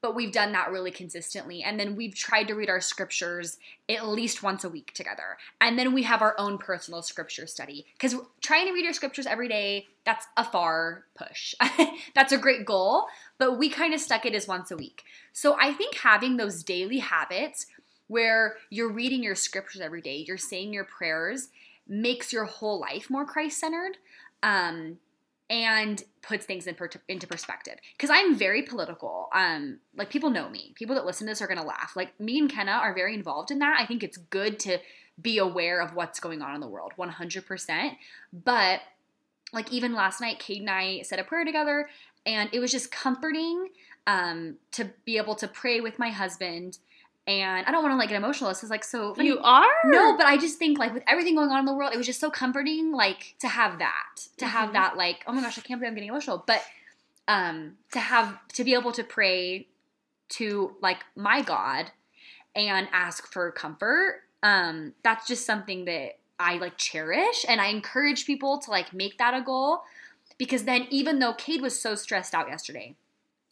but 0.00 0.16
we've 0.16 0.32
done 0.32 0.52
that 0.52 0.70
really 0.70 0.90
consistently. 0.90 1.62
And 1.62 1.78
then 1.78 1.94
we've 1.94 2.14
tried 2.14 2.48
to 2.48 2.54
read 2.54 2.70
our 2.70 2.80
scriptures 2.80 3.58
at 3.88 4.08
least 4.08 4.42
once 4.42 4.64
a 4.64 4.68
week 4.68 4.92
together. 4.94 5.36
And 5.60 5.78
then 5.78 5.92
we 5.92 6.02
have 6.02 6.22
our 6.22 6.34
own 6.38 6.58
personal 6.58 7.02
scripture 7.02 7.46
study. 7.46 7.86
Because 7.92 8.16
trying 8.40 8.66
to 8.66 8.72
read 8.72 8.84
your 8.84 8.94
scriptures 8.94 9.26
every 9.26 9.48
day, 9.48 9.86
that's 10.04 10.26
a 10.36 10.44
far 10.44 11.04
push. 11.14 11.54
that's 12.14 12.32
a 12.32 12.38
great 12.38 12.66
goal, 12.66 13.06
but 13.42 13.58
we 13.58 13.68
kind 13.68 13.92
of 13.92 13.98
stuck 13.98 14.24
it 14.24 14.36
as 14.36 14.46
once 14.46 14.70
a 14.70 14.76
week. 14.76 15.02
So 15.32 15.56
I 15.60 15.72
think 15.72 15.96
having 15.96 16.36
those 16.36 16.62
daily 16.62 17.00
habits 17.00 17.66
where 18.06 18.54
you're 18.70 18.92
reading 18.92 19.20
your 19.20 19.34
scriptures 19.34 19.80
every 19.80 20.00
day, 20.00 20.24
you're 20.24 20.38
saying 20.38 20.72
your 20.72 20.84
prayers, 20.84 21.48
makes 21.88 22.32
your 22.32 22.44
whole 22.44 22.78
life 22.78 23.10
more 23.10 23.24
Christ 23.24 23.58
centered. 23.58 23.96
Um, 24.44 24.98
and 25.50 26.04
puts 26.22 26.46
things 26.46 26.68
in 26.68 26.76
per- 26.76 26.88
into 27.08 27.26
perspective. 27.26 27.78
Because 27.96 28.10
I'm 28.10 28.36
very 28.36 28.62
political. 28.62 29.28
Um, 29.34 29.80
like 29.96 30.08
people 30.08 30.30
know 30.30 30.48
me. 30.48 30.72
People 30.76 30.94
that 30.94 31.04
listen 31.04 31.26
to 31.26 31.32
this 31.32 31.42
are 31.42 31.48
gonna 31.48 31.66
laugh. 31.66 31.94
Like 31.96 32.18
me 32.20 32.38
and 32.38 32.48
Kenna 32.48 32.70
are 32.70 32.94
very 32.94 33.12
involved 33.12 33.50
in 33.50 33.58
that. 33.58 33.76
I 33.76 33.86
think 33.86 34.04
it's 34.04 34.18
good 34.18 34.60
to 34.60 34.78
be 35.20 35.38
aware 35.38 35.80
of 35.80 35.96
what's 35.96 36.20
going 36.20 36.42
on 36.42 36.54
in 36.54 36.60
the 36.60 36.68
world, 36.68 36.92
100%. 36.96 37.96
But 38.32 38.82
like 39.52 39.70
even 39.72 39.94
last 39.94 40.20
night, 40.20 40.38
Cade 40.38 40.60
and 40.60 40.70
I 40.70 41.02
said 41.02 41.18
a 41.18 41.24
prayer 41.24 41.44
together, 41.44 41.88
and 42.26 42.48
it 42.52 42.60
was 42.60 42.70
just 42.70 42.90
comforting 42.90 43.68
um, 44.06 44.56
to 44.72 44.90
be 45.04 45.16
able 45.16 45.34
to 45.36 45.48
pray 45.48 45.80
with 45.80 45.98
my 45.98 46.10
husband. 46.10 46.78
And 47.26 47.64
I 47.66 47.70
don't 47.70 47.82
want 47.84 47.92
to 47.92 47.96
like 47.98 48.08
get 48.08 48.16
emotional. 48.16 48.50
This 48.50 48.64
is 48.64 48.70
like 48.70 48.82
so. 48.82 49.14
funny. 49.14 49.28
You 49.28 49.38
are? 49.38 49.70
No, 49.84 50.16
but 50.16 50.26
I 50.26 50.36
just 50.36 50.58
think 50.58 50.78
like 50.78 50.92
with 50.92 51.04
everything 51.06 51.36
going 51.36 51.50
on 51.50 51.60
in 51.60 51.64
the 51.66 51.74
world, 51.74 51.92
it 51.94 51.96
was 51.96 52.06
just 52.06 52.18
so 52.18 52.30
comforting, 52.30 52.90
like 52.90 53.36
to 53.40 53.46
have 53.48 53.78
that, 53.78 54.26
to 54.38 54.46
have 54.46 54.70
Mhm. 54.70 54.72
that, 54.72 54.96
like 54.96 55.22
oh 55.26 55.32
my 55.32 55.40
gosh, 55.40 55.56
I 55.56 55.60
can't 55.60 55.78
believe 55.78 55.90
I'm 55.90 55.94
getting 55.94 56.08
emotional, 56.10 56.42
but 56.46 56.62
um, 57.28 57.76
to 57.92 58.00
have 58.00 58.36
to 58.54 58.64
be 58.64 58.74
able 58.74 58.90
to 58.92 59.04
pray 59.04 59.68
to 60.30 60.74
like 60.80 60.98
my 61.14 61.42
God 61.42 61.92
and 62.56 62.88
ask 62.92 63.30
for 63.32 63.52
comfort, 63.52 64.22
um, 64.42 64.92
that's 65.04 65.28
just 65.28 65.46
something 65.46 65.84
that 65.84 66.18
I 66.40 66.56
like 66.56 66.76
cherish, 66.76 67.44
and 67.48 67.60
I 67.60 67.66
encourage 67.68 68.26
people 68.26 68.58
to 68.58 68.70
like 68.72 68.92
make 68.92 69.18
that 69.18 69.32
a 69.32 69.42
goal 69.42 69.82
because 70.42 70.64
then 70.64 70.88
even 70.90 71.20
though 71.20 71.34
Cade 71.34 71.62
was 71.62 71.80
so 71.80 71.94
stressed 71.94 72.34
out 72.34 72.48
yesterday, 72.48 72.96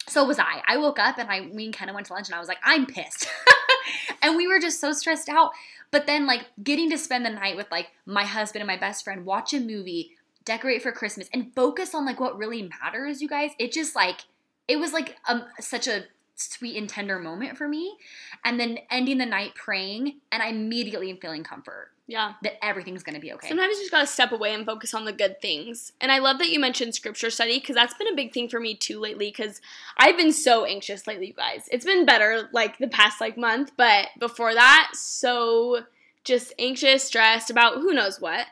so 0.09 0.25
was 0.25 0.37
I. 0.39 0.61
I 0.67 0.75
woke 0.75 0.99
up 0.99 1.17
and 1.17 1.31
I 1.31 1.39
me 1.39 1.63
and 1.63 1.73
Kenna 1.73 1.93
went 1.93 2.07
to 2.07 2.13
lunch 2.13 2.27
and 2.27 2.35
I 2.35 2.39
was 2.39 2.49
like, 2.49 2.57
I'm 2.65 2.85
pissed. 2.85 3.29
and 4.21 4.35
we 4.35 4.45
were 4.45 4.59
just 4.59 4.81
so 4.81 4.91
stressed 4.91 5.29
out. 5.29 5.51
But 5.89 6.05
then 6.05 6.27
like 6.27 6.47
getting 6.61 6.89
to 6.89 6.97
spend 6.97 7.25
the 7.25 7.29
night 7.29 7.55
with 7.55 7.71
like 7.71 7.91
my 8.05 8.25
husband 8.25 8.61
and 8.61 8.67
my 8.67 8.75
best 8.75 9.05
friend, 9.05 9.25
watch 9.25 9.53
a 9.53 9.61
movie, 9.61 10.17
decorate 10.43 10.81
for 10.81 10.91
Christmas, 10.91 11.29
and 11.31 11.55
focus 11.55 11.95
on 11.95 12.05
like 12.05 12.19
what 12.19 12.37
really 12.37 12.69
matters, 12.83 13.21
you 13.21 13.29
guys. 13.29 13.51
It 13.57 13.71
just 13.71 13.95
like 13.95 14.25
it 14.67 14.75
was 14.75 14.91
like 14.91 15.15
um 15.29 15.45
such 15.61 15.87
a 15.87 16.03
sweet 16.35 16.75
and 16.75 16.89
tender 16.89 17.19
moment 17.19 17.57
for 17.57 17.69
me. 17.69 17.95
And 18.43 18.59
then 18.59 18.79
ending 18.89 19.17
the 19.17 19.25
night 19.25 19.55
praying, 19.55 20.19
and 20.29 20.43
I 20.43 20.47
immediately 20.47 21.09
am 21.09 21.19
feeling 21.19 21.45
comfort 21.45 21.91
Yeah. 22.11 22.33
that 22.43 22.63
everything's 22.63 23.03
gonna 23.03 23.21
be 23.21 23.31
okay. 23.31 23.47
Sometimes 23.47 23.77
you 23.77 23.83
just 23.83 23.91
gotta 23.91 24.05
step 24.05 24.33
away 24.33 24.53
and 24.53 24.65
focus 24.65 24.93
on 24.93 25.05
the 25.05 25.13
good 25.13 25.41
things. 25.41 25.93
And 26.01 26.11
I 26.11 26.19
love 26.19 26.39
that 26.39 26.49
you 26.49 26.59
mentioned 26.59 26.93
scripture 26.93 27.29
study 27.29 27.57
because 27.57 27.75
that's 27.75 27.93
been 27.93 28.11
a 28.11 28.15
big 28.15 28.33
thing 28.33 28.49
for 28.49 28.59
me 28.59 28.75
too 28.75 28.99
lately. 28.99 29.29
Because 29.29 29.61
I've 29.97 30.17
been 30.17 30.33
so 30.33 30.65
anxious 30.65 31.07
lately, 31.07 31.27
you 31.27 31.33
guys. 31.33 31.69
It's 31.71 31.85
been 31.85 32.05
better 32.05 32.49
like 32.51 32.79
the 32.79 32.89
past 32.89 33.21
like 33.21 33.37
month, 33.37 33.71
but 33.77 34.09
before 34.19 34.53
that, 34.53 34.91
so 34.93 35.85
just 36.25 36.53
anxious, 36.59 37.05
stressed 37.05 37.49
about 37.49 37.75
who 37.75 37.93
knows 37.93 38.19
what. 38.19 38.45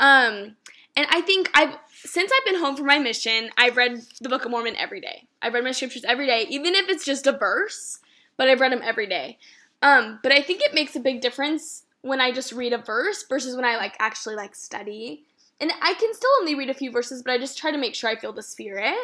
Um, 0.00 0.56
and 0.96 1.06
I 1.08 1.20
think 1.20 1.50
I've 1.54 1.76
since 1.92 2.32
I've 2.36 2.44
been 2.44 2.60
home 2.60 2.76
from 2.76 2.86
my 2.86 2.98
mission, 2.98 3.50
I've 3.56 3.76
read 3.76 4.02
the 4.20 4.28
Book 4.28 4.44
of 4.44 4.50
Mormon 4.50 4.74
every 4.76 5.00
day. 5.00 5.28
I've 5.40 5.54
read 5.54 5.62
my 5.62 5.70
scriptures 5.70 6.04
every 6.04 6.26
day, 6.26 6.46
even 6.50 6.74
if 6.74 6.88
it's 6.88 7.04
just 7.04 7.28
a 7.28 7.32
verse, 7.32 8.00
but 8.36 8.48
I've 8.48 8.60
read 8.60 8.72
them 8.72 8.82
every 8.82 9.06
day. 9.06 9.38
Um, 9.82 10.18
but 10.22 10.32
I 10.32 10.42
think 10.42 10.62
it 10.62 10.74
makes 10.74 10.96
a 10.96 11.00
big 11.00 11.20
difference 11.20 11.83
when 12.04 12.20
I 12.20 12.32
just 12.32 12.52
read 12.52 12.74
a 12.74 12.78
verse 12.78 13.24
versus 13.26 13.56
when 13.56 13.64
I 13.64 13.76
like 13.76 13.96
actually 13.98 14.36
like 14.36 14.54
study. 14.54 15.24
And 15.58 15.72
I 15.80 15.94
can 15.94 16.12
still 16.12 16.30
only 16.38 16.54
read 16.54 16.68
a 16.68 16.74
few 16.74 16.90
verses, 16.90 17.22
but 17.22 17.32
I 17.32 17.38
just 17.38 17.56
try 17.56 17.70
to 17.70 17.78
make 17.78 17.94
sure 17.94 18.10
I 18.10 18.16
feel 18.16 18.34
the 18.34 18.42
spirit. 18.42 18.94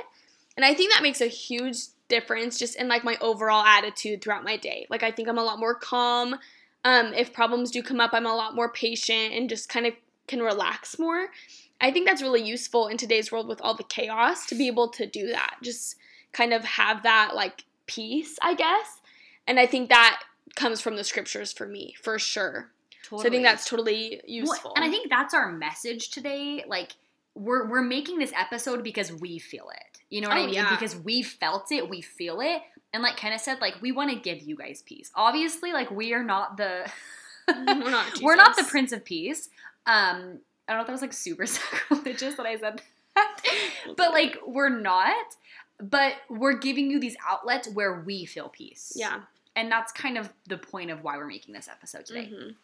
And 0.55 0.67
I 0.67 0.75
think 0.75 0.93
that 0.93 1.03
makes 1.03 1.23
a 1.23 1.27
huge 1.27 1.79
difference 2.09 2.59
just 2.59 2.77
in 2.77 2.89
like 2.89 3.03
my 3.03 3.17
overall 3.23 3.65
attitude 3.65 4.21
throughout 4.21 4.45
my 4.45 4.59
day. 4.59 4.87
Like 4.91 5.03
I 5.03 5.11
think 5.11 5.29
I'm 5.29 5.39
a 5.39 5.43
lot 5.43 5.59
more 5.59 5.75
calm. 5.75 6.37
Um, 6.85 7.15
if 7.15 7.33
problems 7.33 7.71
do 7.71 7.83
come 7.83 8.01
up, 8.01 8.11
I'm 8.13 8.27
a 8.27 8.37
lot 8.37 8.55
more 8.55 8.71
patient 8.71 9.33
and 9.33 9.49
just 9.49 9.71
kind 9.71 9.87
of 9.87 9.95
can 10.27 10.43
relax 10.43 10.99
more. 10.99 11.29
I 11.81 11.91
think 11.91 12.07
that's 12.07 12.21
really 12.21 12.43
useful 12.43 12.89
in 12.89 12.99
today's 12.99 13.33
world 13.33 13.49
with 13.49 13.63
all 13.63 13.75
the 13.75 13.85
chaos 13.85 14.45
to 14.47 14.55
be 14.55 14.67
able 14.67 14.89
to 14.89 15.07
do 15.07 15.29
that. 15.29 15.57
Just 15.63 15.97
kind 16.33 16.53
of 16.53 16.65
have 16.65 17.03
that 17.05 17.33
like 17.35 17.65
peace, 17.87 18.39
I 18.43 18.55
guess. 18.55 19.01
And 19.47 19.59
I 19.59 19.65
think 19.65 19.89
that 19.89 20.21
comes 20.55 20.83
from 20.83 20.97
the 20.97 21.05
scriptures 21.05 21.51
for 21.51 21.67
me, 21.67 21.95
for 22.03 22.19
sure. 22.19 22.73
So 23.19 23.27
I 23.27 23.31
think 23.31 23.43
that's 23.45 23.65
totally 23.69 24.21
Well, 24.23 24.31
useful. 24.31 24.73
and 24.77 24.85
I 24.85 24.89
think 24.91 25.11
that's 25.11 25.35
our 25.35 25.51
message 25.53 26.11
today. 26.11 26.65
Like 26.67 26.93
we're 27.35 27.67
we're 27.69 27.83
making 27.83 28.19
this 28.19 28.33
episode 28.37 28.83
because 28.85 29.13
we 29.13 29.39
feel 29.39 29.69
it. 29.71 29.99
You 30.11 30.21
know 30.21 30.29
what 30.29 30.39
Oh, 30.39 30.43
I 30.43 30.47
mean? 30.47 30.55
yeah. 30.55 30.71
Because 30.71 30.97
we 30.97 31.23
felt 31.23 31.71
it, 31.73 31.89
we 31.89 32.01
feel 32.03 32.41
it. 32.41 32.63
And 32.93 33.03
like 33.03 33.17
Kenna 33.17 33.39
said, 33.39 33.61
like 33.61 33.81
we 33.81 33.93
want 33.93 34.11
to 34.11 34.17
give 34.17 34.43
you 34.43 34.57
guys 34.57 34.83
peace. 34.85 35.11
Obviously, 35.15 35.73
like 35.73 35.91
we 35.91 36.13
are 36.15 36.23
not 36.25 36.57
the 36.57 36.91
We're 37.49 37.91
not 37.91 38.07
we're 38.23 38.37
not 38.37 38.57
the 38.57 38.65
Prince 38.65 38.93
of 38.93 39.05
Peace. 39.05 39.49
Um, 39.87 40.39
I 40.69 40.73
don't 40.73 40.79
know 40.79 40.81
if 40.83 40.87
that 40.87 40.93
was 40.93 41.03
like 41.03 41.13
super 41.13 41.47
sacrilegious 41.47 42.35
that 42.37 42.47
I 42.47 42.57
said 42.59 42.81
that. 43.17 43.43
but 43.97 44.13
like 44.13 44.39
we're 44.47 44.69
not. 44.69 45.15
But 45.83 46.15
we're 46.29 46.59
giving 46.59 46.91
you 46.91 47.01
these 47.01 47.17
outlets 47.27 47.67
where 47.69 48.01
we 48.01 48.25
feel 48.27 48.49
peace. 48.51 48.93
yeah. 48.97 49.21
And 49.57 49.71
that's 49.73 49.91
kind 49.93 50.17
of 50.19 50.31
the 50.47 50.59
point 50.59 50.91
of 50.91 51.03
why 51.03 51.17
we're 51.17 51.27
making 51.27 51.55
this 51.55 51.69
episode 51.69 52.05
today. 52.07 52.31
Mhm. 52.33 52.55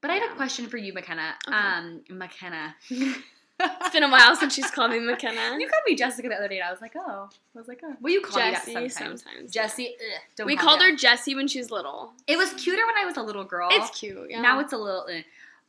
But 0.00 0.10
I 0.10 0.14
had 0.14 0.30
a 0.30 0.34
question 0.36 0.68
for 0.68 0.76
you, 0.76 0.92
McKenna. 0.92 1.34
Okay. 1.46 1.56
Um, 1.56 2.02
McKenna. 2.10 2.74
It's 3.60 3.90
been 3.90 4.04
a 4.04 4.08
while 4.08 4.36
since 4.36 4.54
she's 4.54 4.70
called 4.70 4.92
me 4.92 5.00
McKenna. 5.00 5.58
You 5.58 5.66
called 5.66 5.82
me 5.84 5.96
Jessica 5.96 6.28
the 6.28 6.36
other 6.36 6.46
day, 6.46 6.58
and 6.60 6.68
I 6.68 6.70
was 6.70 6.80
like, 6.80 6.92
oh. 6.94 7.28
I 7.56 7.58
was 7.58 7.66
like, 7.66 7.80
oh. 7.84 7.92
Well, 8.00 8.12
you 8.12 8.20
call 8.20 8.38
Jessie 8.38 8.72
me 8.72 8.82
that 8.84 8.92
sometimes. 8.92 9.24
sometimes. 9.24 9.52
Jessie. 9.52 9.96
Ugh, 10.38 10.46
we 10.46 10.54
call 10.54 10.76
called 10.76 10.82
her. 10.82 10.94
Jessie 10.94 11.34
when 11.34 11.48
she 11.48 11.58
was 11.58 11.68
little. 11.72 12.12
It 12.28 12.36
was 12.36 12.52
cuter 12.52 12.86
when 12.86 12.94
I 12.96 13.04
was 13.04 13.16
a 13.16 13.22
little 13.22 13.42
girl. 13.42 13.68
It's 13.72 13.98
cute. 13.98 14.30
Yeah. 14.30 14.42
Now 14.42 14.60
it's 14.60 14.72
a 14.72 14.76
little. 14.78 15.06
eh. 15.10 15.22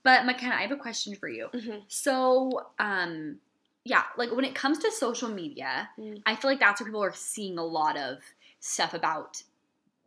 But 0.03 0.23
McKenna, 0.27 0.53
I 0.53 0.61
have 0.61 0.71
a 0.71 0.75
question 0.75 1.15
for 1.15 1.27
you. 1.27 1.47
Mhm. 1.51 1.81
So, 1.87 2.67
um, 2.77 3.37
yeah, 3.85 4.03
like 4.17 4.31
when 4.35 4.45
it 4.45 4.53
comes 4.53 4.77
to 4.79 4.91
social 4.91 5.29
media, 5.29 5.89
Mm. 5.97 6.21
I 6.27 6.35
feel 6.35 6.51
like 6.51 6.59
that's 6.59 6.79
where 6.79 6.85
people 6.85 7.03
are 7.03 7.11
seeing 7.15 7.57
a 7.57 7.65
lot 7.65 7.97
of 7.97 8.19
stuff 8.59 8.93
about 8.93 9.41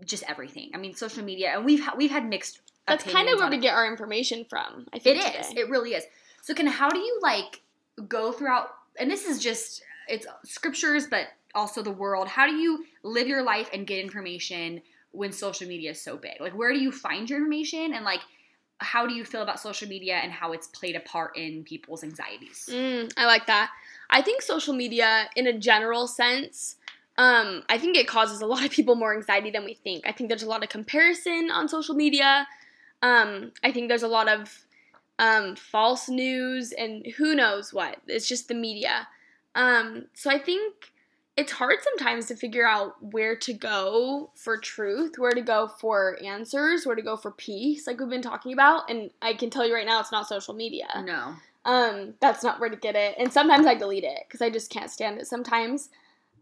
just 0.05 0.23
everything. 0.29 0.71
I 0.73 0.77
mean, 0.79 0.95
social 0.95 1.25
media, 1.25 1.51
and 1.57 1.65
we've 1.65 1.83
ha- 1.85 1.95
we've 1.97 2.13
had 2.13 2.29
mixed. 2.29 2.61
That's 2.87 3.05
kind 3.05 3.29
of 3.29 3.39
where 3.39 3.49
we 3.49 3.57
it. 3.57 3.63
get 3.63 3.75
our 3.75 3.87
information 3.87 4.45
from. 4.49 4.87
I 4.93 4.97
It 4.97 5.03
think 5.03 5.41
is. 5.41 5.51
It 5.57 5.69
really 5.69 5.95
is. 5.95 6.05
So, 6.43 6.55
can 6.55 6.67
how 6.67 6.91
do 6.91 6.99
you 6.99 7.19
like 7.23 7.61
go 8.09 8.33
throughout? 8.33 8.69
And 8.99 9.11
this 9.11 9.25
is 9.25 9.41
just 9.41 9.83
it's 10.09 10.27
scriptures, 10.45 11.07
but 11.07 11.29
also 11.55 11.83
the 11.83 11.91
world. 11.93 12.29
How 12.29 12.47
do 12.47 12.55
you 12.55 12.85
live 13.03 13.29
your 13.29 13.43
life 13.43 13.71
and 13.73 13.87
get 13.87 14.03
information 14.03 14.83
when 15.13 15.33
social 15.33 15.69
media 15.69 15.91
is 15.93 16.01
so 16.01 16.17
big? 16.17 16.41
Like, 16.41 16.57
where 16.57 16.73
do 16.73 16.79
you 16.79 16.91
find 16.91 17.29
your 17.29 17.39
information, 17.39 17.95
and 17.95 18.05
like, 18.05 18.21
how 18.79 19.07
do 19.07 19.15
you 19.15 19.25
feel 19.25 19.43
about 19.43 19.61
social 19.61 19.89
media 19.89 20.17
and 20.17 20.33
how 20.33 20.53
it's 20.53 20.67
played 20.69 20.97
a 20.97 21.01
part 21.01 21.37
in 21.37 21.63
people's 21.63 22.03
anxieties? 22.03 22.69
Mm, 22.71 23.13
I 23.17 23.27
like 23.27 23.47
that. 23.47 23.71
I 24.11 24.23
think 24.23 24.43
social 24.43 24.75
media, 24.75 25.29
in 25.37 25.47
a 25.47 25.57
general 25.57 26.09
sense, 26.09 26.77
um, 27.17 27.63
I 27.69 27.79
think 27.79 27.97
it 27.97 28.09
causes 28.09 28.41
a 28.41 28.47
lot 28.47 28.65
of 28.65 28.71
people 28.71 28.95
more 28.97 29.15
anxiety 29.15 29.51
than 29.51 29.65
we 29.65 29.75
think. 29.75 30.07
I 30.07 30.13
think 30.13 30.29
there's 30.29 30.43
a 30.43 30.49
lot 30.49 30.63
of 30.63 30.69
comparison 30.69 31.51
on 31.51 31.69
social 31.69 31.95
media. 31.95 32.47
Um, 33.03 33.53
I 33.63 33.73
think 33.73 33.89
there's 33.89 34.03
a 34.03 34.09
lot 34.09 34.29
of 34.29 34.65
um, 35.19 35.57
false 35.57 36.09
news 36.09 36.73
and 36.73 37.07
who 37.17 37.35
knows 37.35 37.73
what. 37.73 37.99
It's 38.07 38.29
just 38.29 38.49
the 38.49 38.55
media. 38.55 39.09
Um, 39.55 40.07
so 40.15 40.31
I 40.31 40.39
think 40.39 40.93
it's 41.37 41.53
hard 41.53 41.79
sometimes 41.83 42.27
to 42.27 42.37
figure 42.37 42.67
out 42.67 43.03
where 43.03 43.35
to 43.37 43.53
go 43.55 44.31
for 44.35 44.57
truth, 44.57 45.15
where 45.19 45.33
to 45.33 45.41
go 45.41 45.67
for 45.67 46.19
answers, 46.23 46.87
where 46.87 46.97
to 46.97 47.03
go 47.03 47.17
for 47.17 47.31
peace, 47.31 47.87
like 47.87 47.99
we've 47.99 48.09
been 48.09 48.23
talking 48.23 48.53
about. 48.53 48.91
And 48.91 49.11
I 49.23 49.35
can 49.35 49.49
tell 49.51 49.67
you 49.67 49.75
right 49.75 49.87
now, 49.87 50.01
it's 50.01 50.13
not 50.13 50.29
social 50.29 50.55
media. 50.55 50.89
No. 51.05 51.35
Um, 51.65 52.15
that's 52.21 52.43
not 52.43 52.61
where 52.61 52.69
to 52.69 52.77
get 52.77 52.97
it. 52.97 53.15
And 53.19 53.33
sometimes 53.33 53.67
I 53.67 53.75
delete 53.75 54.05
it 54.05 54.21
because 54.27 54.43
I 54.43 54.51
just 54.51 54.71
can't 54.71 54.91
stand 54.91 55.19
it 55.19 55.27
sometimes. 55.27 55.89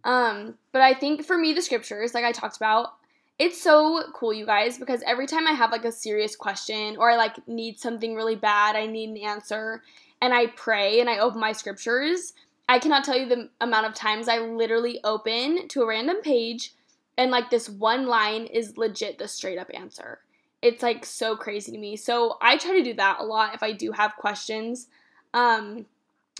Um, 0.02 0.54
but 0.72 0.82
I 0.82 0.94
think 0.94 1.24
for 1.24 1.36
me, 1.36 1.52
the 1.52 1.62
scriptures, 1.62 2.14
like 2.14 2.24
I 2.24 2.32
talked 2.32 2.56
about, 2.56 2.94
it's 3.40 3.58
so 3.58 4.02
cool, 4.12 4.34
you 4.34 4.44
guys, 4.44 4.76
because 4.76 5.02
every 5.06 5.26
time 5.26 5.46
I 5.46 5.52
have 5.52 5.72
like 5.72 5.86
a 5.86 5.90
serious 5.90 6.36
question 6.36 6.98
or 6.98 7.10
I 7.10 7.16
like 7.16 7.48
need 7.48 7.80
something 7.80 8.14
really 8.14 8.36
bad, 8.36 8.76
I 8.76 8.84
need 8.84 9.08
an 9.08 9.16
answer, 9.16 9.82
and 10.20 10.34
I 10.34 10.48
pray 10.48 11.00
and 11.00 11.08
I 11.08 11.20
open 11.20 11.40
my 11.40 11.52
scriptures, 11.52 12.34
I 12.68 12.78
cannot 12.78 13.02
tell 13.02 13.16
you 13.16 13.26
the 13.26 13.48
amount 13.62 13.86
of 13.86 13.94
times 13.94 14.28
I 14.28 14.40
literally 14.40 15.00
open 15.04 15.68
to 15.68 15.80
a 15.80 15.86
random 15.86 16.20
page 16.20 16.74
and 17.16 17.30
like 17.30 17.48
this 17.48 17.70
one 17.70 18.06
line 18.06 18.44
is 18.44 18.76
legit 18.76 19.18
the 19.18 19.26
straight 19.26 19.58
up 19.58 19.70
answer. 19.72 20.18
It's 20.60 20.82
like 20.82 21.06
so 21.06 21.34
crazy 21.34 21.72
to 21.72 21.78
me. 21.78 21.96
So 21.96 22.36
I 22.42 22.58
try 22.58 22.76
to 22.76 22.84
do 22.84 22.92
that 22.94 23.20
a 23.20 23.24
lot 23.24 23.54
if 23.54 23.62
I 23.62 23.72
do 23.72 23.90
have 23.92 24.16
questions. 24.16 24.88
Um, 25.32 25.86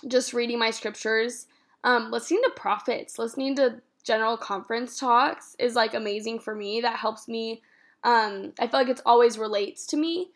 just 0.07 0.35
reading 0.35 0.59
my 0.59 0.71
scriptures, 0.71 1.47
um, 1.83 2.11
listening 2.11 2.43
to 2.45 2.51
prophets, 2.51 3.19
listening 3.19 3.57
to 3.57 3.81
general 4.01 4.37
conference 4.37 4.99
talks 4.99 5.57
is 5.59 5.75
like 5.75 5.95
amazing 5.95 6.41
for 6.41 6.55
me. 6.55 6.81
That 6.81 6.97
helps 6.97 7.29
me. 7.29 7.63
Um, 8.03 8.53
I 8.59 8.67
feel 8.67 8.81
like 8.81 8.89
it's 8.89 9.03
always 9.05 9.39
relates 9.39 9.87
to 9.87 9.97
me. 9.97 10.31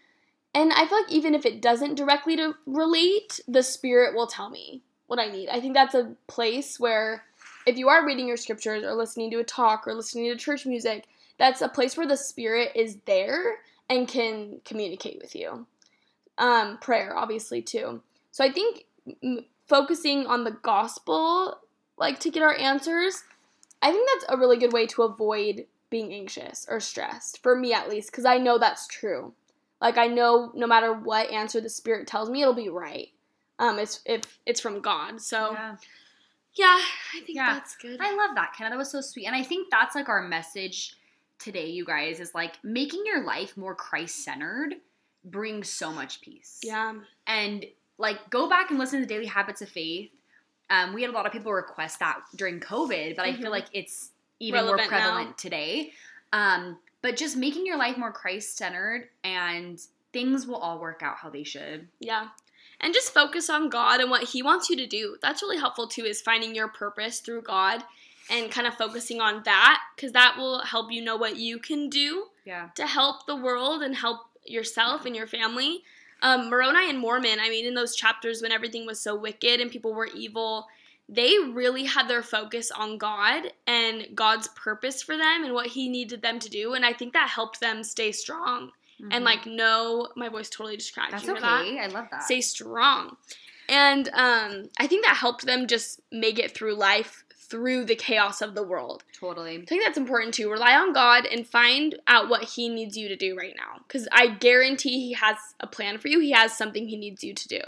And 0.55 0.73
I 0.73 0.87
feel 0.87 1.03
like 1.03 1.13
even 1.13 1.35
if 1.35 1.45
it 1.45 1.61
doesn't 1.61 1.97
directly 1.97 2.37
to 2.37 2.55
relate, 2.67 3.41
the 3.49 3.63
spirit 3.63 4.15
will 4.15 4.29
tell 4.29 4.51
me 4.51 4.83
what 5.07 5.19
I 5.19 5.27
need. 5.27 5.49
I 5.49 5.61
think 5.61 5.75
that's 5.75 5.95
a 5.95 6.15
place 6.29 6.79
where 6.79 7.25
if 7.67 7.77
you 7.77 7.89
are 7.89 8.07
reading 8.07 8.29
your 8.29 8.37
scriptures 8.37 8.85
or 8.85 8.95
listening 8.95 9.31
to 9.33 9.41
a 9.41 9.45
talk 9.45 9.87
or 9.87 9.95
listening 9.95 10.31
to 10.31 10.37
church 10.37 10.67
music, 10.67 11.07
that's 11.39 11.61
a 11.61 11.69
place 11.69 11.97
where 11.97 12.07
the 12.07 12.17
spirit 12.17 12.73
is 12.75 12.99
there 13.07 13.57
and 13.91 14.07
can 14.07 14.61
communicate 14.65 15.19
with 15.21 15.35
you. 15.35 15.67
Um, 16.39 16.79
prayer, 16.79 17.17
obviously, 17.17 17.63
too. 17.63 18.03
So 18.31 18.45
I 18.45 18.51
think 18.51 18.85
m- 19.23 19.45
focusing 19.67 20.27
on 20.27 20.45
the 20.45 20.51
gospel, 20.51 21.59
like 21.97 22.21
to 22.21 22.31
get 22.31 22.43
our 22.43 22.57
answers, 22.57 23.23
I 23.85 23.93
think 23.93 24.09
that's 24.09 24.25
a 24.31 24.39
really 24.39 24.57
good 24.57 24.73
way 24.73 24.87
to 24.89 25.03
avoid 25.03 25.67
being 25.91 26.13
anxious 26.13 26.67
or 26.69 26.81
stressed, 26.81 27.43
for 27.43 27.55
me 27.55 27.73
at 27.73 27.89
least, 27.89 28.11
because 28.11 28.25
I 28.25 28.39
know 28.39 28.59
that's 28.59 28.89
true. 28.89 29.35
Like 29.81 29.99
I 29.99 30.07
know 30.07 30.51
no 30.55 30.67
matter 30.67 30.93
what 30.93 31.31
answer 31.31 31.61
the 31.61 31.69
spirit 31.69 32.07
tells 32.07 32.31
me, 32.31 32.43
it'll 32.43 32.55
be 32.55 32.69
right. 32.71 33.09
Um, 33.59 33.79
it's 33.79 34.01
if 34.07 34.23
it's 34.47 34.61
from 34.61 34.81
God. 34.81 35.21
So 35.21 35.53
Yeah. 35.53 35.77
yeah, 36.55 36.79
I 37.15 37.21
think 37.25 37.37
Yeah. 37.37 37.53
that's 37.53 37.77
good. 37.77 38.01
I 38.01 38.15
love 38.17 38.35
that, 38.35 38.55
Kenna. 38.57 38.71
That 38.71 38.79
was 38.79 38.91
so 38.91 39.01
sweet. 39.01 39.27
And 39.27 39.37
I 39.37 39.43
think 39.43 39.69
that's 39.71 39.95
like 39.95 40.09
our 40.09 40.23
message 40.23 40.97
today, 41.39 41.67
you 41.69 41.85
guys, 41.85 42.21
is 42.21 42.35
like 42.35 42.55
making 42.65 43.03
your 43.05 43.23
life 43.25 43.57
more 43.57 43.75
Christ 43.75 44.25
centered 44.25 44.77
brings 45.25 45.69
so 45.69 45.93
much 45.93 46.21
peace. 46.23 46.61
yeah, 46.63 46.95
And 47.27 47.67
like 47.99 48.31
go 48.31 48.49
back 48.49 48.71
and 48.71 48.79
listen 48.79 49.01
to 49.01 49.07
the 49.07 49.13
Daily 49.15 49.27
Habits 49.27 49.63
of 49.63 49.69
Faith. 49.69 50.11
Um, 50.71 50.95
we 50.95 51.03
had 51.03 51.11
a 51.11 51.15
lot 51.15 51.27
of 51.27 51.33
people 51.33 51.53
request 51.53 51.99
that 51.99 52.21
during 52.37 52.61
COVID, 52.61 53.17
but 53.17 53.25
I 53.25 53.33
Mhm. 53.33 53.43
feel 53.43 53.51
like 53.51 53.67
it's 53.73 54.11
even 54.41 54.61
Relevant 54.65 54.91
more 54.91 54.99
now. 55.01 55.05
prevalent 55.07 55.39
today. 55.39 55.93
Um, 56.33 56.79
but 57.03 57.17
just 57.17 57.37
making 57.37 57.67
your 57.67 57.77
life 57.77 57.97
more 57.97 58.11
Christ 58.13 58.57
centered 58.57 59.11
and 59.23 59.81
things 60.13 60.47
will 60.47 60.57
all 60.57 60.79
work 60.79 61.03
out 61.03 61.17
how 61.19 61.29
they 61.31 61.45
should. 61.45 61.89
yeah. 62.01 62.29
And 62.81 62.93
just 62.93 63.15
focus 63.15 63.49
on 63.49 63.69
God 63.69 64.01
and 64.01 64.11
what 64.11 64.25
He 64.25 64.43
wants 64.43 64.69
you 64.69 64.77
to 64.77 64.87
do. 64.87 65.17
That's 65.23 65.43
really 65.43 65.59
helpful 65.59 65.87
too, 65.87 66.05
is 66.05 66.21
finding 66.21 66.55
your 66.55 66.69
purpose 66.69 67.21
through 67.21 67.43
God 67.43 67.85
and 68.29 68.51
kind 68.51 68.67
of 68.67 68.77
focusing 68.77 69.21
on 69.21 69.43
that 69.45 69.81
because 69.95 70.13
that 70.13 70.37
will 70.37 70.61
help 70.61 70.91
you 70.91 71.01
know 71.03 71.17
what 71.17 71.37
you 71.37 71.59
can 71.59 71.89
do 71.89 72.31
Yeah. 72.45 72.71
to 72.75 72.87
help 72.87 73.27
the 73.27 73.37
world 73.37 73.83
and 73.83 73.95
help 73.97 74.27
yourself 74.45 75.05
and 75.07 75.15
your 75.15 75.27
family. 75.27 75.85
Um, 76.25 76.49
Moroni 76.51 76.89
and 76.91 76.99
Mormon, 76.99 77.39
I 77.41 77.49
mean, 77.51 77.67
in 77.67 77.75
those 77.75 77.95
chapters 77.95 78.41
when 78.43 78.51
everything 78.51 78.87
was 78.87 78.99
so 79.01 79.15
wicked 79.15 79.61
and 79.61 79.71
people 79.71 79.93
were 79.95 80.09
evil, 80.15 80.67
they 81.09 81.37
really 81.53 81.85
had 81.85 82.09
their 82.09 82.23
focus 82.23 82.71
on 82.71 82.97
God 82.97 83.53
and 83.67 84.07
God's 84.15 84.49
purpose 84.49 85.03
for 85.03 85.17
them 85.19 85.45
and 85.45 85.53
what 85.53 85.67
He 85.67 85.89
needed 85.89 86.23
them 86.23 86.39
to 86.39 86.49
do. 86.49 86.73
And 86.75 86.85
I 86.85 86.95
think 86.95 87.13
that 87.13 87.29
helped 87.29 87.61
them 87.61 87.85
stay 87.85 88.11
strong 88.11 88.73
and 89.11 89.23
Mhm. 89.23 89.25
like 89.25 89.45
know 89.45 90.09
my 90.17 90.29
voice 90.31 90.49
totally 90.49 90.77
just 90.79 90.95
cracked. 90.95 91.11
that's 91.13 91.25
hear 91.25 91.39
that? 91.39 91.61
okay. 91.63 91.79
I 91.79 91.87
love 91.89 92.07
that. 92.11 92.23
Stay 92.23 92.41
strong. 92.41 93.17
And 93.69 94.09
um, 94.15 94.71
I 94.79 94.87
think 94.87 95.05
that 95.05 95.17
helped 95.17 95.45
them 95.47 95.67
just 95.67 96.01
make 96.13 96.39
it 96.39 96.55
through 96.55 96.75
life 96.75 97.24
through 97.49 97.85
the 97.85 97.95
chaos 97.95 98.41
of 98.41 98.55
the 98.55 98.63
world. 98.63 99.05
totally. 99.19 99.59
I 99.59 99.65
think 99.65 99.85
that's 99.85 99.99
important 99.99 100.35
too. 100.35 100.51
Rely 100.51 100.75
on 100.75 100.93
God 100.93 101.27
and 101.27 101.47
find 101.47 101.97
out 102.07 102.29
what 102.29 102.45
He 102.45 102.69
needs 102.69 102.97
you 102.97 103.09
to 103.09 103.17
do 103.17 103.37
right 103.37 103.55
now. 103.57 103.83
Because 103.87 104.09
I 104.13 104.29
guarantee 104.29 105.01
He 105.01 105.13
has 105.15 105.37
a 105.61 105.67
plan 105.67 105.99
for 105.99 106.09
you. 106.09 106.21
He 106.21 106.33
has 106.33 106.57
something 106.57 106.89
He 106.89 106.97
needs 106.97 107.23
you 107.23 107.35
to 107.35 107.49
do. 107.49 107.61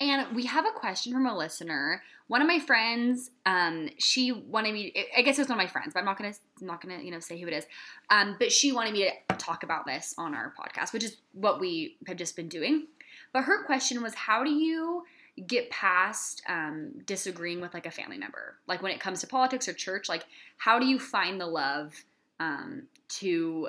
And 0.00 0.34
we 0.34 0.46
have 0.46 0.66
a 0.66 0.78
question 0.78 1.12
from 1.12 1.26
a 1.26 1.36
listener. 1.36 2.02
One 2.26 2.40
of 2.40 2.48
my 2.48 2.58
friends, 2.58 3.30
um, 3.46 3.90
she 3.98 4.32
wanted 4.32 4.72
me. 4.72 4.92
I 5.16 5.22
guess 5.22 5.38
it 5.38 5.42
was 5.42 5.48
one 5.48 5.58
of 5.58 5.64
my 5.64 5.70
friends, 5.70 5.92
but 5.92 6.00
I'm 6.00 6.06
not 6.06 6.18
gonna, 6.18 6.32
I'm 6.60 6.66
not 6.66 6.80
gonna, 6.80 7.02
you 7.02 7.10
know, 7.10 7.20
say 7.20 7.38
who 7.40 7.46
it 7.46 7.52
is. 7.52 7.66
Um, 8.10 8.36
but 8.38 8.50
she 8.50 8.72
wanted 8.72 8.94
me 8.94 9.10
to 9.28 9.36
talk 9.36 9.62
about 9.62 9.86
this 9.86 10.14
on 10.18 10.34
our 10.34 10.52
podcast, 10.58 10.92
which 10.92 11.04
is 11.04 11.18
what 11.32 11.60
we 11.60 11.96
have 12.06 12.16
just 12.16 12.34
been 12.34 12.48
doing. 12.48 12.86
But 13.32 13.44
her 13.44 13.64
question 13.64 14.02
was, 14.02 14.14
how 14.14 14.42
do 14.42 14.50
you 14.50 15.04
get 15.46 15.70
past 15.70 16.42
um, 16.48 16.92
disagreeing 17.06 17.60
with 17.60 17.74
like 17.74 17.86
a 17.86 17.90
family 17.90 18.18
member, 18.18 18.56
like 18.66 18.82
when 18.82 18.92
it 18.92 19.00
comes 19.00 19.20
to 19.20 19.26
politics 19.26 19.68
or 19.68 19.72
church? 19.72 20.08
Like, 20.08 20.24
how 20.56 20.78
do 20.78 20.86
you 20.86 20.98
find 20.98 21.40
the 21.40 21.46
love 21.46 21.92
um, 22.40 22.84
to 23.08 23.68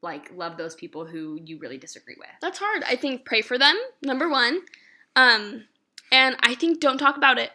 like 0.00 0.30
love 0.34 0.56
those 0.56 0.74
people 0.74 1.04
who 1.04 1.38
you 1.44 1.58
really 1.58 1.78
disagree 1.78 2.16
with? 2.18 2.28
That's 2.40 2.58
hard. 2.58 2.82
I 2.84 2.96
think 2.96 3.24
pray 3.24 3.42
for 3.42 3.58
them, 3.58 3.76
number 4.02 4.28
one. 4.28 4.60
Um, 5.14 5.64
and 6.10 6.36
I 6.40 6.54
think 6.54 6.80
don't 6.80 6.98
talk 6.98 7.16
about 7.16 7.38
it. 7.38 7.50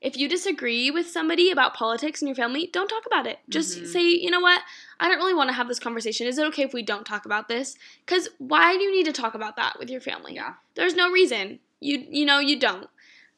If 0.00 0.18
you 0.18 0.28
disagree 0.28 0.90
with 0.90 1.08
somebody 1.08 1.50
about 1.50 1.72
politics 1.72 2.20
in 2.20 2.28
your 2.28 2.34
family, 2.34 2.68
don't 2.72 2.88
talk 2.88 3.06
about 3.06 3.26
it. 3.26 3.38
Just 3.48 3.78
Mhm. 3.78 3.86
say, 3.86 4.02
you 4.02 4.30
know 4.30 4.40
what? 4.40 4.60
I 5.00 5.08
don't 5.08 5.16
really 5.16 5.32
want 5.32 5.48
to 5.48 5.54
have 5.54 5.66
this 5.66 5.78
conversation. 5.78 6.26
Is 6.26 6.36
it 6.36 6.46
okay 6.48 6.62
if 6.62 6.74
we 6.74 6.82
don't 6.82 7.06
talk 7.06 7.24
about 7.24 7.48
this? 7.48 7.76
Because 8.04 8.28
why 8.36 8.76
do 8.76 8.82
you 8.82 8.92
need 8.92 9.06
to 9.06 9.12
talk 9.12 9.34
about 9.34 9.56
that 9.56 9.78
with 9.78 9.88
your 9.88 10.02
family? 10.02 10.34
Yeah. 10.34 10.54
There's 10.74 10.94
no 10.94 11.10
reason. 11.10 11.58
You 11.80 12.06
you 12.10 12.26
know 12.26 12.38
you 12.38 12.58
don't. 12.58 12.88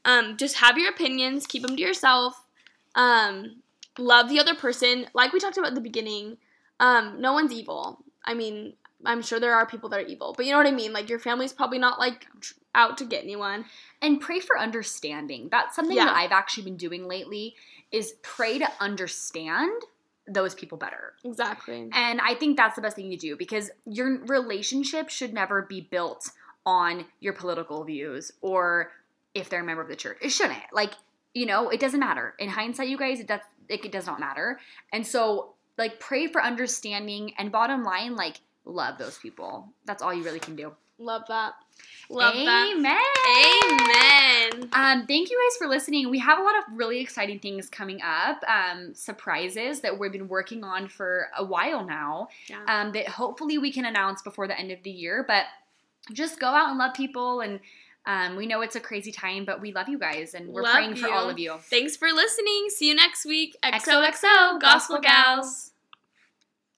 Um, 0.07 0.37
just 0.39 0.57
have 0.57 0.79
your 0.79 0.89
opinions. 0.91 1.47
Keep 1.47 1.63
them 1.67 1.77
to 1.77 1.83
yourself. 1.83 2.47
Um, 2.95 3.63
love 3.99 4.29
the 4.31 4.39
other 4.41 4.55
person. 4.55 5.07
Like 5.13 5.33
we 5.33 5.41
talked 5.41 5.59
about 5.59 5.69
at 5.69 5.75
the 5.75 5.81
beginning. 5.83 6.39
Um, 6.81 7.21
no 7.21 7.33
one's 7.35 7.53
evil. 7.53 7.99
I 8.25 8.33
mean, 8.35 8.75
I'm 9.05 9.21
sure 9.23 9.39
there 9.39 9.55
are 9.55 9.67
people 9.67 9.89
that 9.91 10.01
are 10.01 10.07
evil, 10.07 10.33
but 10.37 10.47
you 10.47 10.53
know 10.53 10.59
what 10.59 10.67
I 10.67 10.71
mean. 10.73 10.93
Like 10.93 11.09
your 11.11 11.19
family's 11.19 11.53
probably 11.53 11.79
not 11.79 11.99
like 11.99 12.27
tr- 12.41 12.55
out 12.75 12.99
to 12.99 13.05
get 13.05 13.25
anyone. 13.25 13.65
and 14.03 14.21
pray 14.21 14.39
for 14.41 14.59
understanding 14.59 15.49
that's 15.51 15.75
something 15.75 15.97
Yeah. 15.97 16.05
that 16.05 16.15
i've 16.17 16.31
actually 16.33 16.65
been 16.65 16.77
doing 16.77 17.09
lately 17.09 17.55
is 17.91 18.13
pray 18.21 18.59
to 18.59 18.69
understand 18.81 19.73
those 20.29 20.55
people 20.55 20.77
better 20.77 21.15
Exactly. 21.25 21.89
and 21.95 22.21
i 22.21 22.35
think 22.35 22.59
that's 22.59 22.77
the 22.77 22.83
best 22.83 22.95
thing 22.97 23.09
to 23.11 23.17
do 23.17 23.35
because 23.35 23.71
your 23.87 24.19
relationship 24.27 25.09
should 25.09 25.33
never 25.33 25.63
be 25.63 25.81
built 25.81 26.31
on 26.67 27.07
your 27.21 27.33
political 27.33 27.83
views 27.85 28.31
or 28.43 28.93
if 29.37 29.49
they're 29.49 29.61
a 29.61 29.65
member 29.65 29.83
of 29.83 29.89
the 29.89 29.97
church 29.97 30.19
it 30.21 30.31
shouldn't 30.31 30.59
like 30.73 30.93
you 31.35 31.47
know 31.47 31.69
it 31.69 31.81
doesn't 31.81 32.01
matter 32.01 32.35
in 32.39 32.49
hindsight 32.49 32.89
you 32.89 32.99
guys 32.99 33.21
it 33.21 33.27
does 33.27 33.41
it 33.69 33.91
does 33.93 34.07
not 34.07 34.21
matter 34.21 34.59
and 34.93 35.07
so 35.07 35.55
like 35.79 36.01
pray 36.01 36.27
for 36.27 36.43
understanding 36.43 37.33
and 37.39 37.53
bottom 37.53 37.85
line 37.85 38.17
like 38.17 38.41
love 38.65 38.99
those 38.99 39.19
people 39.19 39.69
that's 39.85 40.03
all 40.03 40.13
you 40.13 40.25
really 40.25 40.41
can 40.41 40.57
do 40.57 40.73
Love 40.99 41.25
that. 41.29 41.53
Love 42.09 42.35
amen 42.35 42.83
that. 42.83 44.51
Amen. 44.51 44.69
Um, 44.73 45.07
thank 45.07 45.29
you 45.29 45.39
guys 45.45 45.59
for 45.59 45.67
listening. 45.67 46.09
We 46.09 46.19
have 46.21 46.39
a 46.39 46.43
lot 46.43 46.57
of 46.57 46.65
really 46.73 47.01
exciting 47.01 47.39
things 47.39 47.69
coming 47.69 48.01
up, 48.01 48.43
um, 48.49 48.95
surprises 48.95 49.81
that 49.81 49.99
we've 49.99 50.13
been 50.13 50.29
working 50.29 50.65
on 50.65 50.89
for 50.89 51.29
a 51.37 51.45
while 51.45 51.85
now. 51.85 52.29
Yeah. 52.47 52.63
Um, 52.67 52.93
that 52.93 53.09
hopefully 53.09 53.59
we 53.59 53.73
can 53.73 53.85
announce 53.85 54.23
before 54.23 54.49
the 54.49 54.59
end 54.59 54.71
of 54.71 54.83
the 54.85 54.91
year. 54.91 55.23
But 55.27 55.45
just 56.13 56.41
go 56.41 56.47
out 56.47 56.71
and 56.71 56.79
love 56.79 56.95
people, 56.95 57.41
and 57.41 57.61
um, 58.07 58.37
we 58.37 58.47
know 58.47 58.61
it's 58.61 58.77
a 58.77 58.81
crazy 58.81 59.13
time, 59.13 59.45
but 59.45 59.61
we 59.61 59.73
love 59.73 59.89
you 59.89 59.99
guys, 59.99 60.35
and 60.35 60.49
we're 60.49 60.63
Love 60.63 60.75
praying 60.75 60.97
for 60.97 61.11
all 61.11 61.29
of 61.29 61.39
you. 61.39 61.57
Thanks 61.63 61.97
for 61.97 62.09
listening. 62.13 62.69
See 62.71 62.89
you 62.89 62.95
next 62.95 63.25
week. 63.25 63.57
XOXO, 63.65 64.11
XOXO, 64.11 64.61
Gospel 64.61 65.01
Gals. 65.01 65.73